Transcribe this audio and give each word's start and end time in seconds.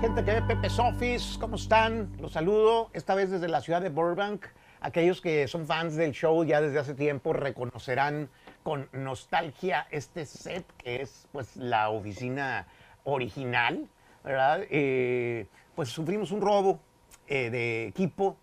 gente 0.00 0.24
que 0.24 0.32
ve 0.32 0.40
Pepe's 0.40 0.78
Office, 0.78 1.38
¿cómo 1.38 1.56
están? 1.56 2.10
Los 2.18 2.32
saludo, 2.32 2.88
esta 2.94 3.14
vez 3.14 3.30
desde 3.30 3.48
la 3.48 3.60
ciudad 3.60 3.82
de 3.82 3.90
Burbank. 3.90 4.46
Aquellos 4.80 5.20
que 5.20 5.46
son 5.46 5.66
fans 5.66 5.94
del 5.94 6.12
show 6.12 6.42
ya 6.42 6.62
desde 6.62 6.78
hace 6.78 6.94
tiempo 6.94 7.34
reconocerán 7.34 8.30
con 8.62 8.88
nostalgia 8.92 9.86
este 9.90 10.24
set 10.24 10.64
que 10.78 11.02
es 11.02 11.28
pues 11.32 11.54
la 11.54 11.90
oficina 11.90 12.66
original, 13.04 13.90
¿verdad? 14.24 14.62
Eh, 14.70 15.48
pues 15.74 15.90
sufrimos 15.90 16.30
un 16.30 16.40
robo 16.40 16.80
eh, 17.26 17.50
de 17.50 17.86
equipo, 17.86 18.38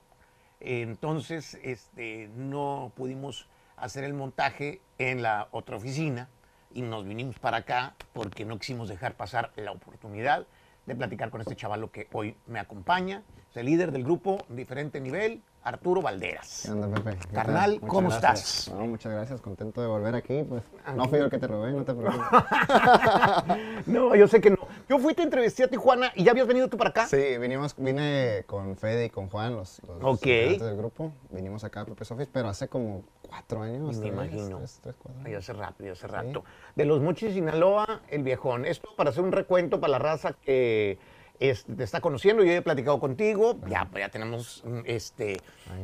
entonces 0.59 1.57
este, 1.63 2.29
no 2.35 2.91
pudimos 2.95 3.49
hacer 3.77 4.03
el 4.03 4.13
montaje 4.13 4.79
en 4.99 5.23
la 5.23 5.47
otra 5.49 5.77
oficina 5.77 6.29
y 6.71 6.83
nos 6.83 7.03
vinimos 7.03 7.39
para 7.39 7.57
acá 7.57 7.95
porque 8.13 8.45
no 8.45 8.59
quisimos 8.59 8.89
dejar 8.89 9.15
pasar 9.15 9.51
la 9.55 9.71
oportunidad 9.71 10.45
de 10.87 10.95
platicar 10.95 11.29
con 11.29 11.41
este 11.41 11.55
chavalo 11.55 11.91
que 11.91 12.07
hoy 12.13 12.35
me 12.47 12.59
acompaña. 12.59 13.21
Es 13.51 13.57
el 13.57 13.67
líder 13.67 13.91
del 13.91 14.03
grupo 14.03 14.43
Diferente 14.49 14.99
Nivel, 14.99 15.43
Arturo 15.67 16.01
Valderas. 16.01 16.61
¿Qué 16.65 16.71
onda, 16.71 16.87
Pepe? 16.87 17.17
¿Qué 17.27 17.33
Carnal? 17.35 17.71
Muchas 17.73 17.89
¿cómo 17.89 18.09
gracias. 18.09 18.59
estás? 18.59 18.73
No, 18.73 18.85
muchas 18.85 19.11
gracias, 19.11 19.41
contento 19.41 19.81
de 19.81 19.87
volver 19.87 20.15
aquí. 20.15 20.43
Pues 20.43 20.63
no 20.95 21.09
fui 21.09 21.19
yo 21.19 21.25
el 21.25 21.29
que 21.29 21.37
te 21.39 21.47
robé, 21.47 21.73
no 21.73 21.83
te 21.83 21.93
preocupes. 21.93 22.25
No, 23.85 24.15
yo 24.15 24.27
sé 24.27 24.39
que 24.41 24.49
no. 24.49 24.57
Yo 24.89 24.99
fui, 24.99 25.13
te 25.13 25.23
entrevisté 25.23 25.63
a 25.63 25.67
Tijuana 25.69 26.11
y 26.15 26.23
ya 26.23 26.31
habías 26.31 26.47
venido 26.47 26.69
tú 26.69 26.77
para 26.77 26.91
acá. 26.91 27.07
Sí, 27.07 27.37
vinimos, 27.37 27.75
vine 27.77 28.43
con 28.47 28.77
Fede 28.77 29.05
y 29.05 29.09
con 29.09 29.29
Juan, 29.29 29.55
los, 29.55 29.81
los 29.87 29.97
Ok. 30.01 30.25
integrantes 30.25 30.61
del 30.67 30.77
grupo. 30.77 31.11
Vinimos 31.29 31.63
acá 31.65 31.81
a 31.81 31.85
Pepe's 31.85 32.09
Office, 32.11 32.29
pero 32.31 32.47
hace 32.47 32.67
como 32.69 33.03
cuatro 33.27 33.61
años. 33.61 33.97
Me 33.97 34.07
imagino. 34.07 34.57
Tres, 34.59 34.79
tres, 34.81 34.95
cuatro 34.97 35.21
Ay, 35.25 35.31
años. 35.33 35.43
hace 35.43 35.53
rato, 35.53 35.83
ya 35.83 35.91
hace 35.91 36.07
rato. 36.07 36.43
De 36.75 36.85
los 36.85 37.01
Mochis, 37.01 37.33
Sinaloa, 37.33 38.01
el 38.09 38.23
viejón. 38.23 38.65
Esto 38.65 38.89
para 38.95 39.09
hacer 39.09 39.23
un 39.23 39.31
recuento 39.33 39.79
para 39.81 39.91
la 39.91 39.99
raza 39.99 40.33
que 40.33 40.97
es- 41.39 41.65
te 41.65 41.83
está 41.83 42.01
conociendo. 42.01 42.43
Yo 42.43 42.51
he 42.51 42.61
platicado 42.61 42.99
contigo, 42.99 43.57
ya, 43.67 43.89
ya 43.97 44.09
tenemos 44.09 44.63
mm, 44.65 44.79
este 44.85 45.37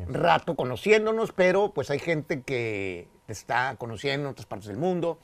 rato 0.08 0.56
conociéndonos, 0.56 1.32
pero 1.32 1.74
pues 1.74 1.90
hay 1.90 2.00
gente 2.00 2.42
que 2.42 3.08
te 3.26 3.34
está 3.34 3.76
conociendo 3.78 4.28
en 4.28 4.32
otras 4.32 4.46
partes 4.46 4.68
del 4.68 4.78
mundo. 4.78 5.20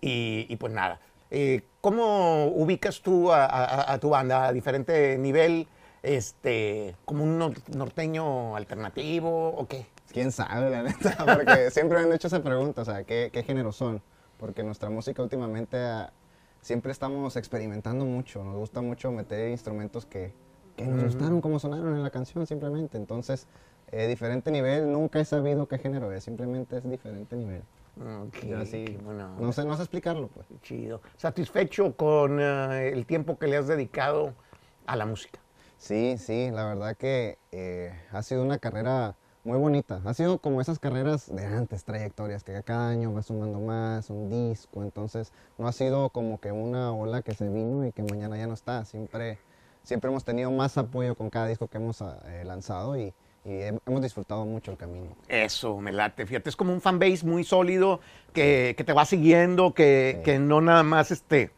Y, 0.00 0.46
y, 0.50 0.56
pues 0.56 0.72
nada, 0.72 1.00
eh, 1.30 1.62
¿cómo 1.80 2.46
ubicas 2.48 3.00
tú 3.00 3.32
a, 3.32 3.44
a- 3.46 3.92
a 3.92 3.98
tu 3.98 4.10
banda 4.10 4.46
a 4.46 4.52
diferente 4.52 5.16
nivel? 5.18 5.66
Este, 6.02 6.94
¿Como 7.06 7.24
un 7.24 7.38
nor- 7.40 7.68
norteño 7.74 8.54
alternativo 8.56 9.48
o 9.48 9.66
qué? 9.66 9.86
¿Quién 10.12 10.30
sabe, 10.32 10.68
la 10.70 10.82
neta? 10.82 11.16
Porque 11.34 11.70
siempre 11.70 11.98
me 11.98 12.04
han 12.04 12.12
hecho 12.12 12.26
esa 12.26 12.42
pregunta, 12.42 12.82
o 12.82 12.84
sea, 12.84 13.04
¿qué, 13.04 13.30
qué 13.32 13.42
género 13.42 13.72
son? 13.72 14.02
Porque 14.36 14.62
nuestra 14.62 14.90
música 14.90 15.22
últimamente 15.22 15.78
ah, 15.78 16.12
siempre 16.64 16.92
estamos 16.92 17.36
experimentando 17.36 18.06
mucho, 18.06 18.42
nos 18.42 18.56
gusta 18.56 18.80
mucho 18.80 19.12
meter 19.12 19.50
instrumentos 19.50 20.06
que, 20.06 20.32
que 20.76 20.86
nos 20.86 21.04
gustaron 21.04 21.42
como 21.42 21.58
sonaron 21.58 21.94
en 21.94 22.02
la 22.02 22.08
canción 22.10 22.46
simplemente. 22.46 22.96
Entonces, 22.96 23.46
eh, 23.92 24.08
diferente 24.08 24.50
nivel, 24.50 24.90
nunca 24.90 25.20
he 25.20 25.24
sabido 25.26 25.68
qué 25.68 25.78
género 25.78 26.10
es, 26.10 26.24
simplemente 26.24 26.78
es 26.78 26.90
diferente 26.90 27.36
nivel. 27.36 27.62
Ok, 28.00 28.46
Yo 28.46 28.58
así, 28.58 28.84
qué 28.86 28.96
buena 28.96 29.28
no 29.38 29.52
sé, 29.52 29.64
no 29.64 29.76
sé 29.76 29.82
explicarlo, 29.82 30.28
pues. 30.28 30.46
Chido. 30.62 31.02
¿Satisfecho 31.16 31.94
con 31.94 32.40
eh, 32.40 32.88
el 32.88 33.04
tiempo 33.04 33.38
que 33.38 33.46
le 33.46 33.58
has 33.58 33.68
dedicado 33.68 34.32
a 34.86 34.96
la 34.96 35.04
música? 35.04 35.40
Sí, 35.76 36.16
sí, 36.16 36.50
la 36.50 36.64
verdad 36.64 36.96
que 36.96 37.38
eh, 37.52 37.92
ha 38.10 38.22
sido 38.22 38.42
una 38.42 38.58
carrera 38.58 39.16
muy 39.44 39.58
bonita. 39.58 40.00
Ha 40.04 40.14
sido 40.14 40.38
como 40.38 40.60
esas 40.60 40.78
carreras 40.78 41.34
de 41.34 41.44
antes, 41.44 41.84
trayectorias, 41.84 42.42
que 42.44 42.62
cada 42.62 42.88
año 42.88 43.12
va 43.12 43.22
sumando 43.22 43.60
más, 43.60 44.08
un 44.10 44.28
disco. 44.30 44.82
Entonces, 44.82 45.32
no 45.58 45.68
ha 45.68 45.72
sido 45.72 46.08
como 46.10 46.40
que 46.40 46.50
una 46.50 46.92
ola 46.92 47.22
que 47.22 47.34
se 47.34 47.48
vino 47.48 47.86
y 47.86 47.92
que 47.92 48.02
mañana 48.02 48.36
ya 48.38 48.46
no 48.46 48.54
está. 48.54 48.84
Siempre, 48.86 49.38
siempre 49.82 50.10
hemos 50.10 50.24
tenido 50.24 50.50
más 50.50 50.78
apoyo 50.78 51.14
con 51.14 51.28
cada 51.30 51.46
disco 51.48 51.68
que 51.68 51.76
hemos 51.76 52.00
eh, 52.00 52.42
lanzado 52.44 52.96
y, 52.98 53.12
y 53.44 53.50
hem- 53.50 53.80
hemos 53.86 54.00
disfrutado 54.00 54.46
mucho 54.46 54.70
el 54.70 54.78
camino. 54.78 55.14
Eso, 55.28 55.78
me 55.78 55.92
late. 55.92 56.24
Fíjate, 56.26 56.48
es 56.48 56.56
como 56.56 56.72
un 56.72 56.80
fanbase 56.80 57.26
muy 57.26 57.44
sólido 57.44 58.00
que, 58.32 58.74
que 58.78 58.84
te 58.84 58.94
va 58.94 59.04
siguiendo, 59.04 59.74
que, 59.74 60.14
Sí. 60.16 60.22
que 60.24 60.38
no 60.38 60.62
nada 60.62 60.82
más 60.84 61.10
este, 61.10 61.50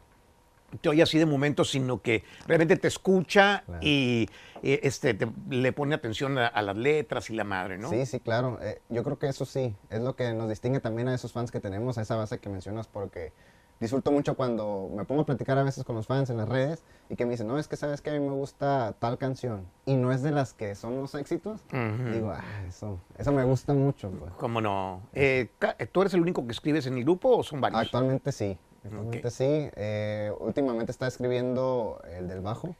te 0.81 0.89
oye 0.89 1.01
así 1.01 1.17
de 1.17 1.25
momento, 1.25 1.63
sino 1.63 2.01
que 2.01 2.23
realmente 2.45 2.75
te 2.77 2.87
escucha 2.87 3.63
Claro. 3.65 3.79
y, 3.83 4.29
eh, 4.63 4.79
este, 4.83 5.13
te- 5.13 5.27
le 5.49 5.71
pone 5.71 5.95
atención 5.95 6.37
a, 6.37 6.47
a 6.47 6.61
las 6.61 6.75
letras 6.75 7.29
y 7.29 7.35
la 7.35 7.43
madre, 7.43 7.77
¿no? 7.77 7.89
Sí, 7.89 8.05
sí, 8.05 8.19
claro. 8.19 8.59
Eh, 8.61 8.81
yo 8.89 9.03
creo 9.03 9.17
que 9.17 9.27
eso 9.27 9.45
sí, 9.45 9.75
es 9.89 10.01
lo 10.01 10.15
que 10.15 10.33
nos 10.33 10.49
distingue 10.49 10.79
también 10.79 11.07
a 11.07 11.15
esos 11.15 11.31
fans 11.31 11.51
que 11.51 11.59
tenemos, 11.59 11.97
a 11.97 12.01
esa 12.01 12.15
base 12.15 12.39
que 12.39 12.49
mencionas, 12.49 12.87
porque 12.87 13.31
disfruto 13.79 14.11
mucho 14.11 14.35
cuando 14.35 14.89
me 14.95 15.05
pongo 15.05 15.21
a 15.21 15.25
platicar 15.25 15.57
a 15.59 15.63
veces 15.63 15.83
con 15.83 15.95
los 15.95 16.07
fans 16.07 16.31
en 16.31 16.37
las 16.37 16.49
redes 16.49 16.83
y 17.09 17.15
que 17.15 17.25
me 17.25 17.31
dicen, 17.31 17.47
no, 17.47 17.59
es 17.59 17.67
que 17.67 17.75
sabes 17.77 18.01
que 18.01 18.09
a 18.09 18.13
mí 18.13 18.19
me 18.19 18.31
gusta 18.31 18.95
tal 18.99 19.19
canción 19.19 19.67
y 19.85 19.93
no 19.95 20.11
es 20.11 20.23
de 20.23 20.31
las 20.31 20.53
que 20.53 20.73
son 20.73 20.97
los 20.97 21.13
éxitos. 21.13 21.61
Ujú. 21.71 22.09
Digo, 22.11 22.31
ah, 22.35 22.43
eso, 22.67 22.99
eso 23.19 23.31
me 23.31 23.43
gusta 23.43 23.73
mucho. 23.75 24.09
pues. 24.09 24.33
¿Cómo 24.33 24.61
no? 24.61 25.03
Eh, 25.13 25.51
¿Tú 25.91 26.01
eres 26.01 26.13
el 26.15 26.21
único 26.21 26.43
que 26.45 26.53
escribes 26.53 26.87
en 26.87 26.97
el 26.97 27.03
grupo 27.03 27.37
o 27.37 27.43
son 27.43 27.61
varios? 27.61 27.83
Actualmente 27.83 28.31
sí, 28.31 28.57
actualmente 28.87 29.27
Ok. 29.27 29.33
sí. 29.33 29.69
Eh, 29.75 30.31
últimamente 30.39 30.91
está 30.91 31.07
escribiendo 31.07 32.01
el 32.11 32.27
del 32.27 32.41
bajo, 32.41 32.75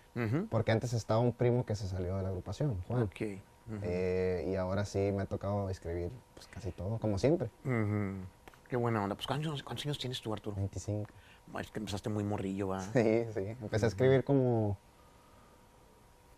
porque 0.49 0.71
antes 0.71 0.93
estaba 0.93 1.19
un 1.19 1.33
primo 1.33 1.65
que 1.65 1.75
se 1.75 1.87
salió 1.87 2.17
de 2.17 2.23
la 2.23 2.29
agrupación, 2.29 2.81
Juan. 2.87 3.03
Ok. 3.03 3.21
Ujú. 3.69 3.79
Eh, 3.83 4.45
y 4.49 4.55
ahora 4.55 4.85
sí 4.85 5.11
me 5.13 5.23
ha 5.23 5.25
tocado 5.25 5.69
escribir 5.69 6.09
pues, 6.35 6.47
casi 6.47 6.71
todo, 6.71 6.97
como 6.99 7.17
siempre. 7.19 7.49
Qué 8.69 8.75
buena 8.75 9.03
onda. 9.03 9.15
Pues, 9.15 9.27
¿cuántos, 9.27 9.47
años- 9.51 9.63
cuántos 9.63 9.85
años 9.85 9.97
tienes 9.97 10.21
tú, 10.21 10.33
Arturo? 10.33 10.55
25. 10.55 11.09
Bueno, 11.47 11.59
Es 11.65 11.71
que 11.71 11.79
empezaste 11.79 12.09
muy 12.09 12.23
morrillo, 12.23 12.69
¿va? 12.69 12.81
Sí, 12.81 13.25
sí. 13.33 13.55
Empecé 13.61 13.85
a 13.85 13.89
escribir 13.89 14.23
como, 14.23 14.77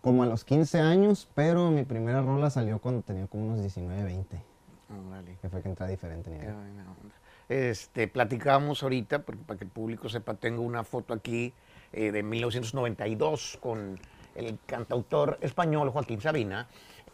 como 0.01 0.23
a 0.23 0.25
los 0.27 0.43
15 0.45 0.79
años, 0.79 1.27
pero 1.33 1.71
mi 1.71 1.83
primera 1.83 2.21
rola 2.21 2.49
salió 2.49 2.79
cuando 2.79 3.01
tenía 3.01 3.27
como 3.27 3.45
unos 3.47 3.59
19, 3.61 4.03
20, 4.03 4.41
Órale. 5.07 5.37
que 5.41 5.49
fue 5.49 5.61
que 5.61 5.69
entré 5.69 5.85
a 5.85 5.89
diferente 5.89 6.29
Qué 6.31 6.37
nivel. 6.37 6.53
buena 6.55 6.83
onda. 7.01 7.15
Este, 7.49 8.07
platicábamos 8.07 8.83
ahorita, 8.83 9.23
porque 9.23 9.43
para 9.43 9.57
que 9.57 9.65
el 9.65 9.71
público 9.71 10.07
sepa, 10.07 10.35
tengo 10.35 10.61
una 10.61 10.83
foto 10.83 11.13
aquí 11.13 11.51
eh, 11.91 12.11
de 12.11 12.21
1992 12.21 13.57
con 13.59 13.99
el 14.35 14.59
cantautor 14.65 15.39
español 15.41 15.89
Joaquín 15.89 16.21
Sabina. 16.21 16.67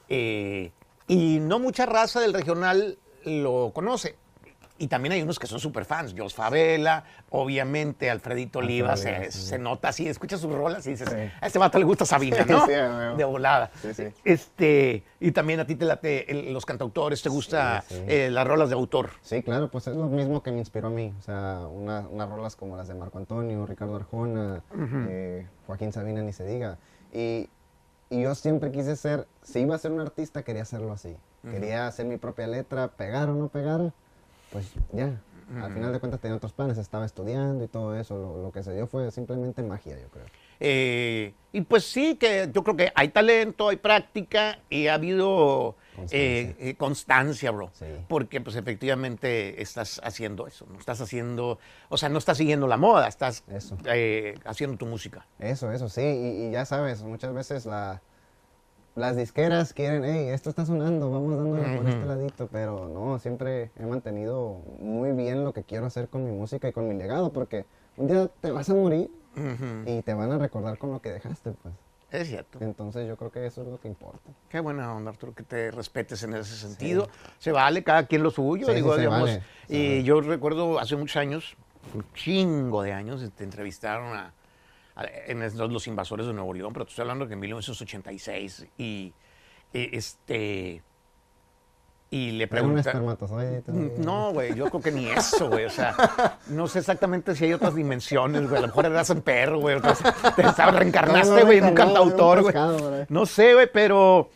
eh, 0.09 0.72
y 1.07 1.40
no 1.40 1.59
mucha 1.59 1.85
raza 1.85 2.19
del 2.19 2.34
regional 2.34 2.97
lo 3.25 3.72
conoce. 3.73 4.16
Y 4.78 4.88
también 4.88 5.13
hay 5.13 5.22
unos 5.22 5.40
que 5.40 5.47
son 5.47 5.59
super 5.62 5.86
fans. 5.86 6.13
Jos 6.18 6.34
Favela, 6.34 7.06
obviamente 7.30 8.09
Alfredito 8.09 8.59
Oliva, 8.59 8.94
Oliva, 8.94 8.97
se, 8.97 9.31
sí. 9.31 9.40
se 9.47 9.58
nota 9.58 9.88
así, 9.88 10.06
escuchas 10.08 10.41
sus 10.41 10.53
rolas 10.53 10.86
y 10.88 10.90
dices, 10.91 11.08
Sí. 11.09 11.16
a 11.40 11.47
este 11.47 11.59
vato 11.59 11.80
le 11.80 11.86
gusta 11.86 12.06
Sabina, 12.06 12.44
¿no? 12.46 12.66
sí, 12.66 12.72
de 12.74 13.24
volada. 13.24 13.72
Este, 14.25 15.03
y 15.22 15.31
también 15.31 15.59
a 15.62 15.66
ti 15.66 15.75
te 15.75 15.85
late 15.85 16.30
el- 16.30 16.53
los 16.53 16.66
cantautores, 16.66 17.22
te 17.22 17.30
gusta 17.30 17.84
sí. 17.88 18.03
eh, 18.08 18.30
las 18.30 18.46
rolas 18.46 18.68
de 18.69 18.75
autor. 18.75 19.12
Sí, 19.22 19.41
claro, 19.44 19.69
pues 19.72 19.88
es 19.88 19.96
lo 19.96 20.08
mismo 20.08 20.44
que 20.44 20.52
me 20.52 20.58
inspiró 20.59 20.88
a 20.88 20.91
mí. 20.91 21.14
O 21.18 21.22
sea, 21.22 21.62
una- 21.72 22.08
unas 22.09 22.30
rolas 22.30 22.56
como 22.58 22.75
las 22.75 22.88
de 22.90 22.96
Marco 22.96 23.18
Antonio, 23.18 23.66
Ricardo 23.66 23.96
Arjona, 23.96 24.62
eh, 25.08 25.47
Joaquín 25.68 25.94
Sabina, 25.94 26.22
ni 26.22 26.34
se 26.34 26.46
diga. 26.46 26.78
Y, 27.14 27.50
y 28.09 28.22
yo 28.24 28.35
siempre 28.35 28.72
quise 28.72 28.96
ser, 28.97 29.25
si 29.41 29.59
iba 29.62 29.75
a 29.75 29.78
ser 29.78 29.91
un 29.91 30.02
artista, 30.02 30.44
quería 30.44 30.64
hacerlo 30.64 30.91
así. 30.91 31.16
Quería 31.50 31.88
hacer 31.88 32.08
mi 32.08 32.18
propia 32.18 32.47
letra, 32.47 32.88
pegar 32.88 33.30
o 33.30 33.35
no 33.35 33.50
pegar, 33.50 33.94
pues 34.55 34.71
ya. 34.93 35.21
Al 35.61 35.71
final 35.71 35.93
de 35.93 35.99
cuentas 35.99 36.19
tenía 36.19 36.35
otros 36.38 36.53
planes, 36.53 36.79
estaba 36.79 37.05
estudiando 37.05 37.63
y 37.63 37.67
todo 37.67 37.95
eso. 37.95 38.17
Lo, 38.17 38.41
lo 38.41 38.51
que 38.51 38.63
se 38.63 38.73
dio 38.73 38.88
fue 38.88 39.11
simplemente 39.11 39.61
magia, 39.61 39.95
yo 40.01 40.07
creo. 40.09 40.25
Eh, 40.59 41.35
y 41.51 41.61
pues 41.61 41.83
sí, 41.83 42.16
que 42.16 42.49
yo 42.51 42.63
creo 42.63 42.75
que 42.75 42.91
hay 42.95 43.09
talento, 43.09 43.69
hay 43.69 43.75
práctica 43.77 44.57
y 44.71 44.88
ha 44.88 44.95
habido 44.95 45.75
Constancia. 45.95 46.19
eh, 46.19 46.55
eh, 46.59 46.75
constancia, 46.75 47.51
bro. 47.51 47.69
Sí. 47.73 47.85
Porque 48.07 48.41
pues 48.41 48.55
efectivamente 48.55 49.61
estás 49.61 50.01
haciendo 50.03 50.47
eso, 50.47 50.66
no 50.72 50.79
estás 50.79 50.99
haciendo, 51.01 51.59
o 51.89 51.97
sea, 51.97 52.09
no 52.09 52.17
estás 52.17 52.37
siguiendo 52.37 52.66
la 52.67 52.77
moda, 52.77 53.07
estás 53.07 53.43
Eso. 53.47 53.78
eh, 53.85 54.40
haciendo 54.46 54.78
tu 54.78 54.87
música. 54.87 55.28
Eso, 55.37 55.72
eso, 55.72 55.90
sí. 55.90 56.01
Y, 56.01 56.47
y 56.47 56.51
ya 56.51 56.66
sabes, 56.66 57.03
muchas 57.03 57.31
veces 57.35 57.67
la, 57.67 58.01
las 58.96 59.18
disqueras 59.18 59.74
quieren, 59.74 60.03
hey, 60.06 60.30
esto 60.30 60.50
está 60.50 60.66
sonando, 60.66 61.12
vamos 61.12 61.36
dándole 61.38 61.76
por 61.78 61.88
este 61.88 62.06
ladito. 62.06 62.47
Pero 62.52 62.88
no, 62.90 63.20
siempre 63.20 63.72
he 63.78 63.86
mantenido 63.86 64.62
muy 64.80 65.12
bien 65.12 65.44
lo 65.44 65.53
que 65.53 65.64
quiero 65.64 65.86
hacer 65.86 66.08
con 66.09 66.24
mi 66.26 66.32
música 66.32 66.68
y 66.70 66.72
con 66.72 66.88
mi 66.88 66.96
legado, 66.96 67.32
porque 67.34 67.66
un 67.97 68.08
día 68.08 68.28
te 68.42 68.52
vas 68.52 68.70
a 68.70 68.74
morir 68.74 69.09
y 69.86 70.02
te 70.02 70.14
van 70.14 70.32
a 70.32 70.38
recordar 70.38 70.78
con 70.78 70.92
lo 70.92 71.02
que 71.02 71.12
dejaste, 71.12 71.52
pues. 71.52 71.74
Es 72.12 72.30
cierto. 72.30 72.59
Entonces 72.62 73.08
yo 73.08 73.18
creo 73.18 73.32
que 73.32 73.46
eso 73.46 73.64
es 73.64 73.68
lo 73.68 73.80
que 73.80 73.90
importa. 73.90 74.30
Qué 74.47 74.62
buena 74.62 74.94
onda, 74.94 75.12
Arturo, 75.12 75.34
que 75.34 75.44
te 75.44 75.72
respetes 75.72 76.24
en 76.24 76.34
ese 76.36 76.56
sentido. 76.56 77.09
Se 77.40 77.52
vale 77.52 77.84
cada 77.84 78.06
quien 78.06 78.24
lo 78.24 78.32
suyo, 78.32 78.68
Sí, 78.68 78.72
sí, 78.72 78.76
digo, 78.78 78.94
se 78.94 79.02
digamos. 79.02 79.30
vale, 79.30 79.42
y 79.68 80.03
yo 80.03 80.22
recuerdo 80.22 80.80
hace 80.80 80.96
muchos 80.96 81.18
años, 81.18 81.58
un 81.94 82.06
chingo 82.14 82.84
de 82.84 82.94
años, 82.94 83.30
te 83.36 83.44
entrevistaron 83.44 84.16
a- 84.16 84.34
en 85.28 85.58
los, 85.58 85.88
invasores 85.88 86.26
de 86.28 86.34
Nuevo 86.34 86.53
León, 86.53 86.72
pero 86.74 86.86
estoy 86.86 87.02
hablando 87.03 87.28
que 87.28 87.34
en 87.34 87.40
1986 87.40 88.68
y, 88.78 89.14
este 89.74 90.82
y 92.12 92.32
le 92.32 92.44
Era 92.46 92.62
un 92.62 92.70
pregunta... 92.70 92.90
espermatozoide. 92.92 93.62
todavía. 93.62 93.92
No, 93.97 94.32
güey, 94.32 94.56
yo 94.56 94.70
creo 94.70 94.82
que 94.82 94.92
ni 94.92 95.08
eso, 95.08 95.50
güey. 95.50 95.66
O 95.66 95.70
sea, 95.70 96.40
no 96.47 96.68
sé 96.68 96.80
exactamente 96.80 97.36
si 97.36 97.46
hay 97.46 97.53
otras 97.53 97.76
dimensiones, 97.76 98.44
güey. 98.44 98.58
A 98.58 98.62
lo 98.62 98.68
mejor 98.68 98.86
eras 98.86 99.09
un 99.09 99.22
perro, 99.22 99.59
güey. 99.59 99.82
Te 99.82 100.44
reencarnaste, 100.72 101.44
güey, 101.44 101.58
en 101.58 101.66
un 101.66 101.74
cantautor, 101.74 102.44
güey. 102.44 102.56
No 103.09 103.26
sé, 103.26 103.56
güey, 103.56 103.70
pero 103.72 104.30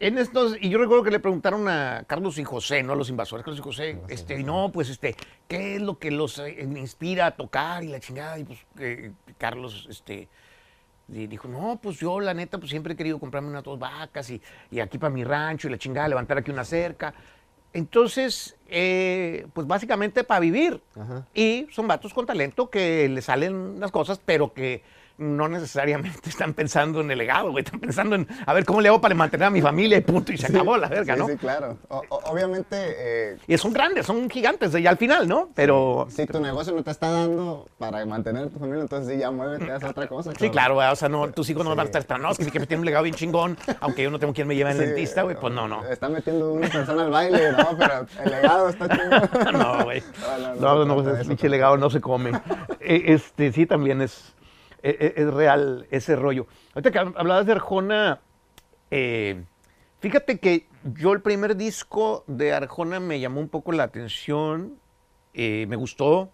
en 0.00 0.18
estos, 0.18 0.56
y 0.60 0.68
yo 0.68 0.78
recuerdo 0.78 1.02
que 1.02 1.10
le 1.10 1.18
preguntaron 1.18 1.68
a 1.68 2.04
Carlos 2.06 2.38
y 2.38 2.44
José, 2.44 2.82
¿no? 2.82 2.92
A 2.92 2.96
los 2.96 3.10
invasores, 3.10 3.44
Carlos 3.44 3.58
y 3.58 3.62
José, 3.62 4.00
este, 4.08 4.38
y 4.38 4.44
no, 4.44 4.70
pues, 4.72 4.88
este, 4.90 5.16
¿qué 5.48 5.76
es 5.76 5.82
lo 5.82 5.98
que 5.98 6.10
los 6.10 6.38
eh, 6.38 6.62
inspira 6.62 7.26
a 7.26 7.30
tocar 7.32 7.82
y 7.82 7.88
la 7.88 7.98
chingada? 7.98 8.38
Y 8.38 8.44
pues, 8.44 8.58
eh, 8.78 9.12
Carlos, 9.38 9.86
este, 9.90 10.28
y 11.08 11.26
dijo, 11.26 11.48
no, 11.48 11.80
pues 11.82 11.98
yo, 11.98 12.20
la 12.20 12.34
neta, 12.34 12.58
pues 12.58 12.70
siempre 12.70 12.92
he 12.92 12.96
querido 12.96 13.18
comprarme 13.18 13.48
unas 13.48 13.64
dos 13.64 13.78
vacas 13.78 14.30
y, 14.30 14.40
y 14.70 14.80
aquí 14.80 14.98
para 14.98 15.12
mi 15.12 15.24
rancho 15.24 15.66
y 15.66 15.70
la 15.70 15.78
chingada, 15.78 16.06
levantar 16.08 16.38
aquí 16.38 16.50
una 16.50 16.64
cerca. 16.64 17.14
Entonces, 17.72 18.56
eh, 18.68 19.46
pues 19.52 19.66
básicamente 19.66 20.24
para 20.24 20.40
vivir. 20.40 20.80
Ajá. 20.96 21.26
Y 21.34 21.66
son 21.70 21.88
vatos 21.88 22.14
con 22.14 22.26
talento 22.26 22.70
que 22.70 23.08
le 23.08 23.22
salen 23.22 23.80
las 23.80 23.90
cosas, 23.90 24.20
pero 24.24 24.52
que 24.52 24.82
no 25.18 25.48
necesariamente 25.48 26.20
están 26.28 26.54
pensando 26.54 27.00
en 27.00 27.10
el 27.10 27.18
legado, 27.18 27.50
güey. 27.50 27.64
Están 27.64 27.80
pensando 27.80 28.14
en, 28.16 28.26
a 28.46 28.52
ver, 28.52 28.64
¿cómo 28.64 28.80
le 28.80 28.88
hago 28.88 29.00
para 29.00 29.14
mantener 29.14 29.46
a 29.46 29.50
mi 29.50 29.60
familia? 29.60 29.98
Y 29.98 30.00
punto, 30.00 30.32
y 30.32 30.38
se 30.38 30.46
acabó 30.46 30.76
la 30.76 30.88
verga, 30.88 31.14
sí, 31.14 31.20
¿no? 31.20 31.26
Sí, 31.28 31.36
claro. 31.36 31.76
O- 31.88 32.02
obviamente, 32.24 32.76
eh, 32.78 33.36
Y 33.46 33.56
son 33.58 33.72
grandes, 33.72 34.06
son 34.06 34.30
gigantes 34.30 34.72
ya 34.72 34.90
al 34.90 34.96
final, 34.96 35.26
¿no? 35.28 35.50
Pero... 35.54 36.06
si 36.10 36.26
tu 36.26 36.40
negocio 36.40 36.72
no 36.74 36.82
te 36.82 36.90
está 36.90 37.10
dando 37.10 37.68
para 37.78 38.04
mantener 38.06 38.44
a 38.44 38.48
tu 38.48 38.58
familia, 38.58 38.82
entonces 38.82 39.12
sí, 39.12 39.20
ya 39.20 39.30
muévete, 39.30 39.70
haz 39.70 39.84
otra 39.84 40.06
cosa. 40.06 40.32
Sí, 40.38 40.50
claro, 40.50 40.74
güey, 40.74 40.88
o 40.90 40.96
sea, 40.96 41.08
no, 41.08 41.28
tus 41.30 41.50
hijos 41.50 41.64
no 41.64 41.70
van 41.70 41.80
a 41.80 41.82
estar 41.84 42.00
esperando, 42.00 42.28
no, 42.28 42.32
es 42.32 42.38
que 42.38 42.44
sí 42.44 42.50
que 42.50 42.60
me 42.60 42.66
tiene 42.66 42.80
un 42.80 42.86
legado 42.86 43.02
bien 43.04 43.14
chingón, 43.16 43.56
aunque 43.80 44.02
yo 44.02 44.10
no 44.10 44.18
tengo 44.18 44.32
quien 44.32 44.46
me 44.46 44.54
lleve 44.54 44.70
al 44.70 44.78
dentista, 44.78 45.22
güey, 45.22 45.36
pues 45.40 45.52
no, 45.52 45.66
no. 45.68 45.84
Está 45.86 46.08
metiendo 46.08 46.52
una 46.52 46.68
persona 46.68 47.02
al 47.04 47.10
baile, 47.10 47.52
no, 47.52 47.76
pero 47.78 48.06
el 48.24 48.30
legado 48.30 48.68
está 48.68 48.88
chido. 48.88 49.52
No, 49.52 49.84
güey. 49.84 50.02
No, 50.60 50.84
no, 50.84 50.84
no 50.84 51.02
No, 51.02 51.24
no, 51.24 51.48
legado 51.48 51.76
no 51.76 51.90
se 51.90 52.00
come. 52.00 52.30
Eh, 52.80 53.02
Este, 53.06 53.52
sí, 53.52 53.66
también 53.66 54.00
es, 54.02 54.12
e- 54.12 54.22
e- 54.22 54.37
es, 54.82 55.32
real 55.32 55.86
ese 55.90 56.16
rollo. 56.16 56.46
Ahorita 56.74 56.90
que 56.90 56.98
hablabas 56.98 57.46
de 57.46 57.52
Arjona, 57.52 58.20
eh, 58.90 59.44
fíjate 60.00 60.38
que 60.38 60.66
yo 60.84 61.12
el 61.12 61.20
primer 61.20 61.56
disco 61.56 62.24
de 62.26 62.52
Arjona 62.52 63.00
me 63.00 63.20
llamó 63.20 63.40
un 63.40 63.48
poco 63.48 63.72
la 63.72 63.84
atención, 63.84 64.78
eh, 65.34 65.66
me 65.68 65.76
gustó 65.76 66.30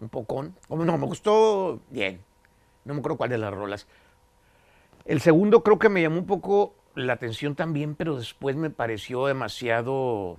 un 0.00 0.08
poco, 0.08 0.42
no, 0.68 0.98
me 0.98 1.06
gustó 1.06 1.80
bien, 1.90 2.20
no 2.84 2.94
me 2.94 3.00
acuerdo 3.00 3.16
cuál 3.16 3.30
de 3.30 3.38
las 3.38 3.54
rolas. 3.54 3.86
El 5.04 5.20
segundo 5.20 5.62
creo 5.62 5.78
que 5.78 5.88
me 5.88 6.02
llamó 6.02 6.18
un 6.18 6.26
poco 6.26 6.74
la 6.94 7.14
atención 7.14 7.54
también, 7.54 7.94
pero 7.94 8.16
después 8.16 8.56
me 8.56 8.70
pareció 8.70 9.26
demasiado 9.26 10.38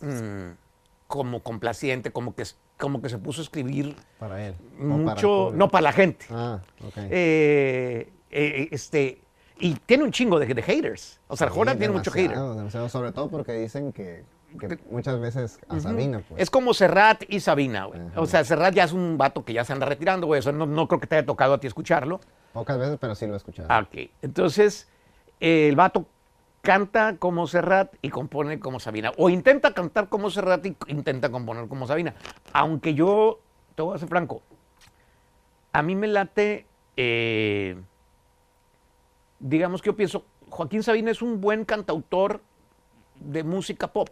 mm, 0.00 0.50
como 1.06 1.42
complaciente, 1.42 2.10
como 2.10 2.34
que, 2.34 2.44
como 2.78 3.02
que 3.02 3.08
se 3.08 3.18
puso 3.18 3.40
a 3.40 3.44
escribir 3.44 3.94
Para 4.18 4.46
él. 4.46 4.54
para 4.78 4.86
mucho, 4.86 5.50
no 5.54 5.68
para 5.68 5.82
la 5.82 5.92
gente. 5.92 6.26
Ah, 6.30 6.60
ok. 6.86 6.96
Eh, 7.10 8.12
eh, 8.30 8.68
este, 8.70 9.20
y 9.58 9.74
tiene 9.74 10.04
un 10.04 10.12
chingo 10.12 10.38
de, 10.38 10.46
de 10.54 10.62
haters. 10.62 11.20
O 11.28 11.36
sea, 11.36 11.48
Sí, 11.50 11.54
tiene 11.78 11.90
mucho 11.90 12.10
hater. 12.10 12.38
demasiado, 12.38 12.88
sobre 12.88 13.12
todo 13.12 13.28
porque 13.28 13.52
dicen 13.52 13.92
que, 13.92 14.24
que 14.60 14.78
muchas 14.90 15.20
veces 15.20 15.58
a 15.68 15.80
Sabina, 15.80 16.22
pues. 16.28 16.40
Es 16.40 16.50
como 16.50 16.72
Serrat 16.72 17.24
y 17.28 17.40
Sabina, 17.40 17.84
güey. 17.86 18.00
O 18.16 18.26
sea, 18.26 18.44
Serrat 18.44 18.74
ya 18.74 18.84
es 18.84 18.92
un 18.92 19.18
vato 19.18 19.44
que 19.44 19.52
ya 19.52 19.64
se 19.64 19.72
anda 19.72 19.86
retirando, 19.86 20.26
güey. 20.26 20.38
O 20.38 20.42
sea, 20.42 20.52
no, 20.52 20.64
no 20.66 20.86
creo 20.88 21.00
que 21.00 21.06
te 21.06 21.16
haya 21.16 21.26
tocado 21.26 21.54
a 21.54 21.58
ti 21.60 21.66
escucharlo. 21.66 22.20
Pocas 22.52 22.78
veces, 22.78 22.98
pero 23.00 23.14
sí 23.14 23.26
lo 23.26 23.34
he 23.34 23.36
escuchado. 23.36 23.68
Ok. 23.82 24.10
Entonces, 24.22 24.88
eh, 25.40 25.68
el 25.68 25.76
vato 25.76 26.06
canta 26.68 27.16
como 27.16 27.46
Serrat 27.46 27.94
y 28.02 28.10
compone 28.10 28.60
como 28.60 28.78
Sabina. 28.78 29.10
O 29.16 29.30
intenta 29.30 29.72
cantar 29.72 30.10
como 30.10 30.28
Serrat 30.28 30.66
y 30.66 30.76
intenta 30.88 31.30
componer 31.30 31.66
como 31.66 31.86
Sabina. 31.86 32.14
Aunque 32.52 32.92
yo, 32.92 33.40
te 33.74 33.80
voy 33.80 33.96
a 33.96 33.98
ser 33.98 34.10
franco, 34.10 34.42
a 35.72 35.80
mí 35.80 35.96
me 35.96 36.08
late, 36.08 36.66
eh, 36.98 37.74
digamos 39.38 39.80
que 39.80 39.86
yo 39.86 39.96
pienso, 39.96 40.26
Joaquín 40.50 40.82
Sabina 40.82 41.10
es 41.10 41.22
un 41.22 41.40
buen 41.40 41.64
cantautor 41.64 42.42
de 43.14 43.44
música 43.44 43.90
pop. 43.90 44.10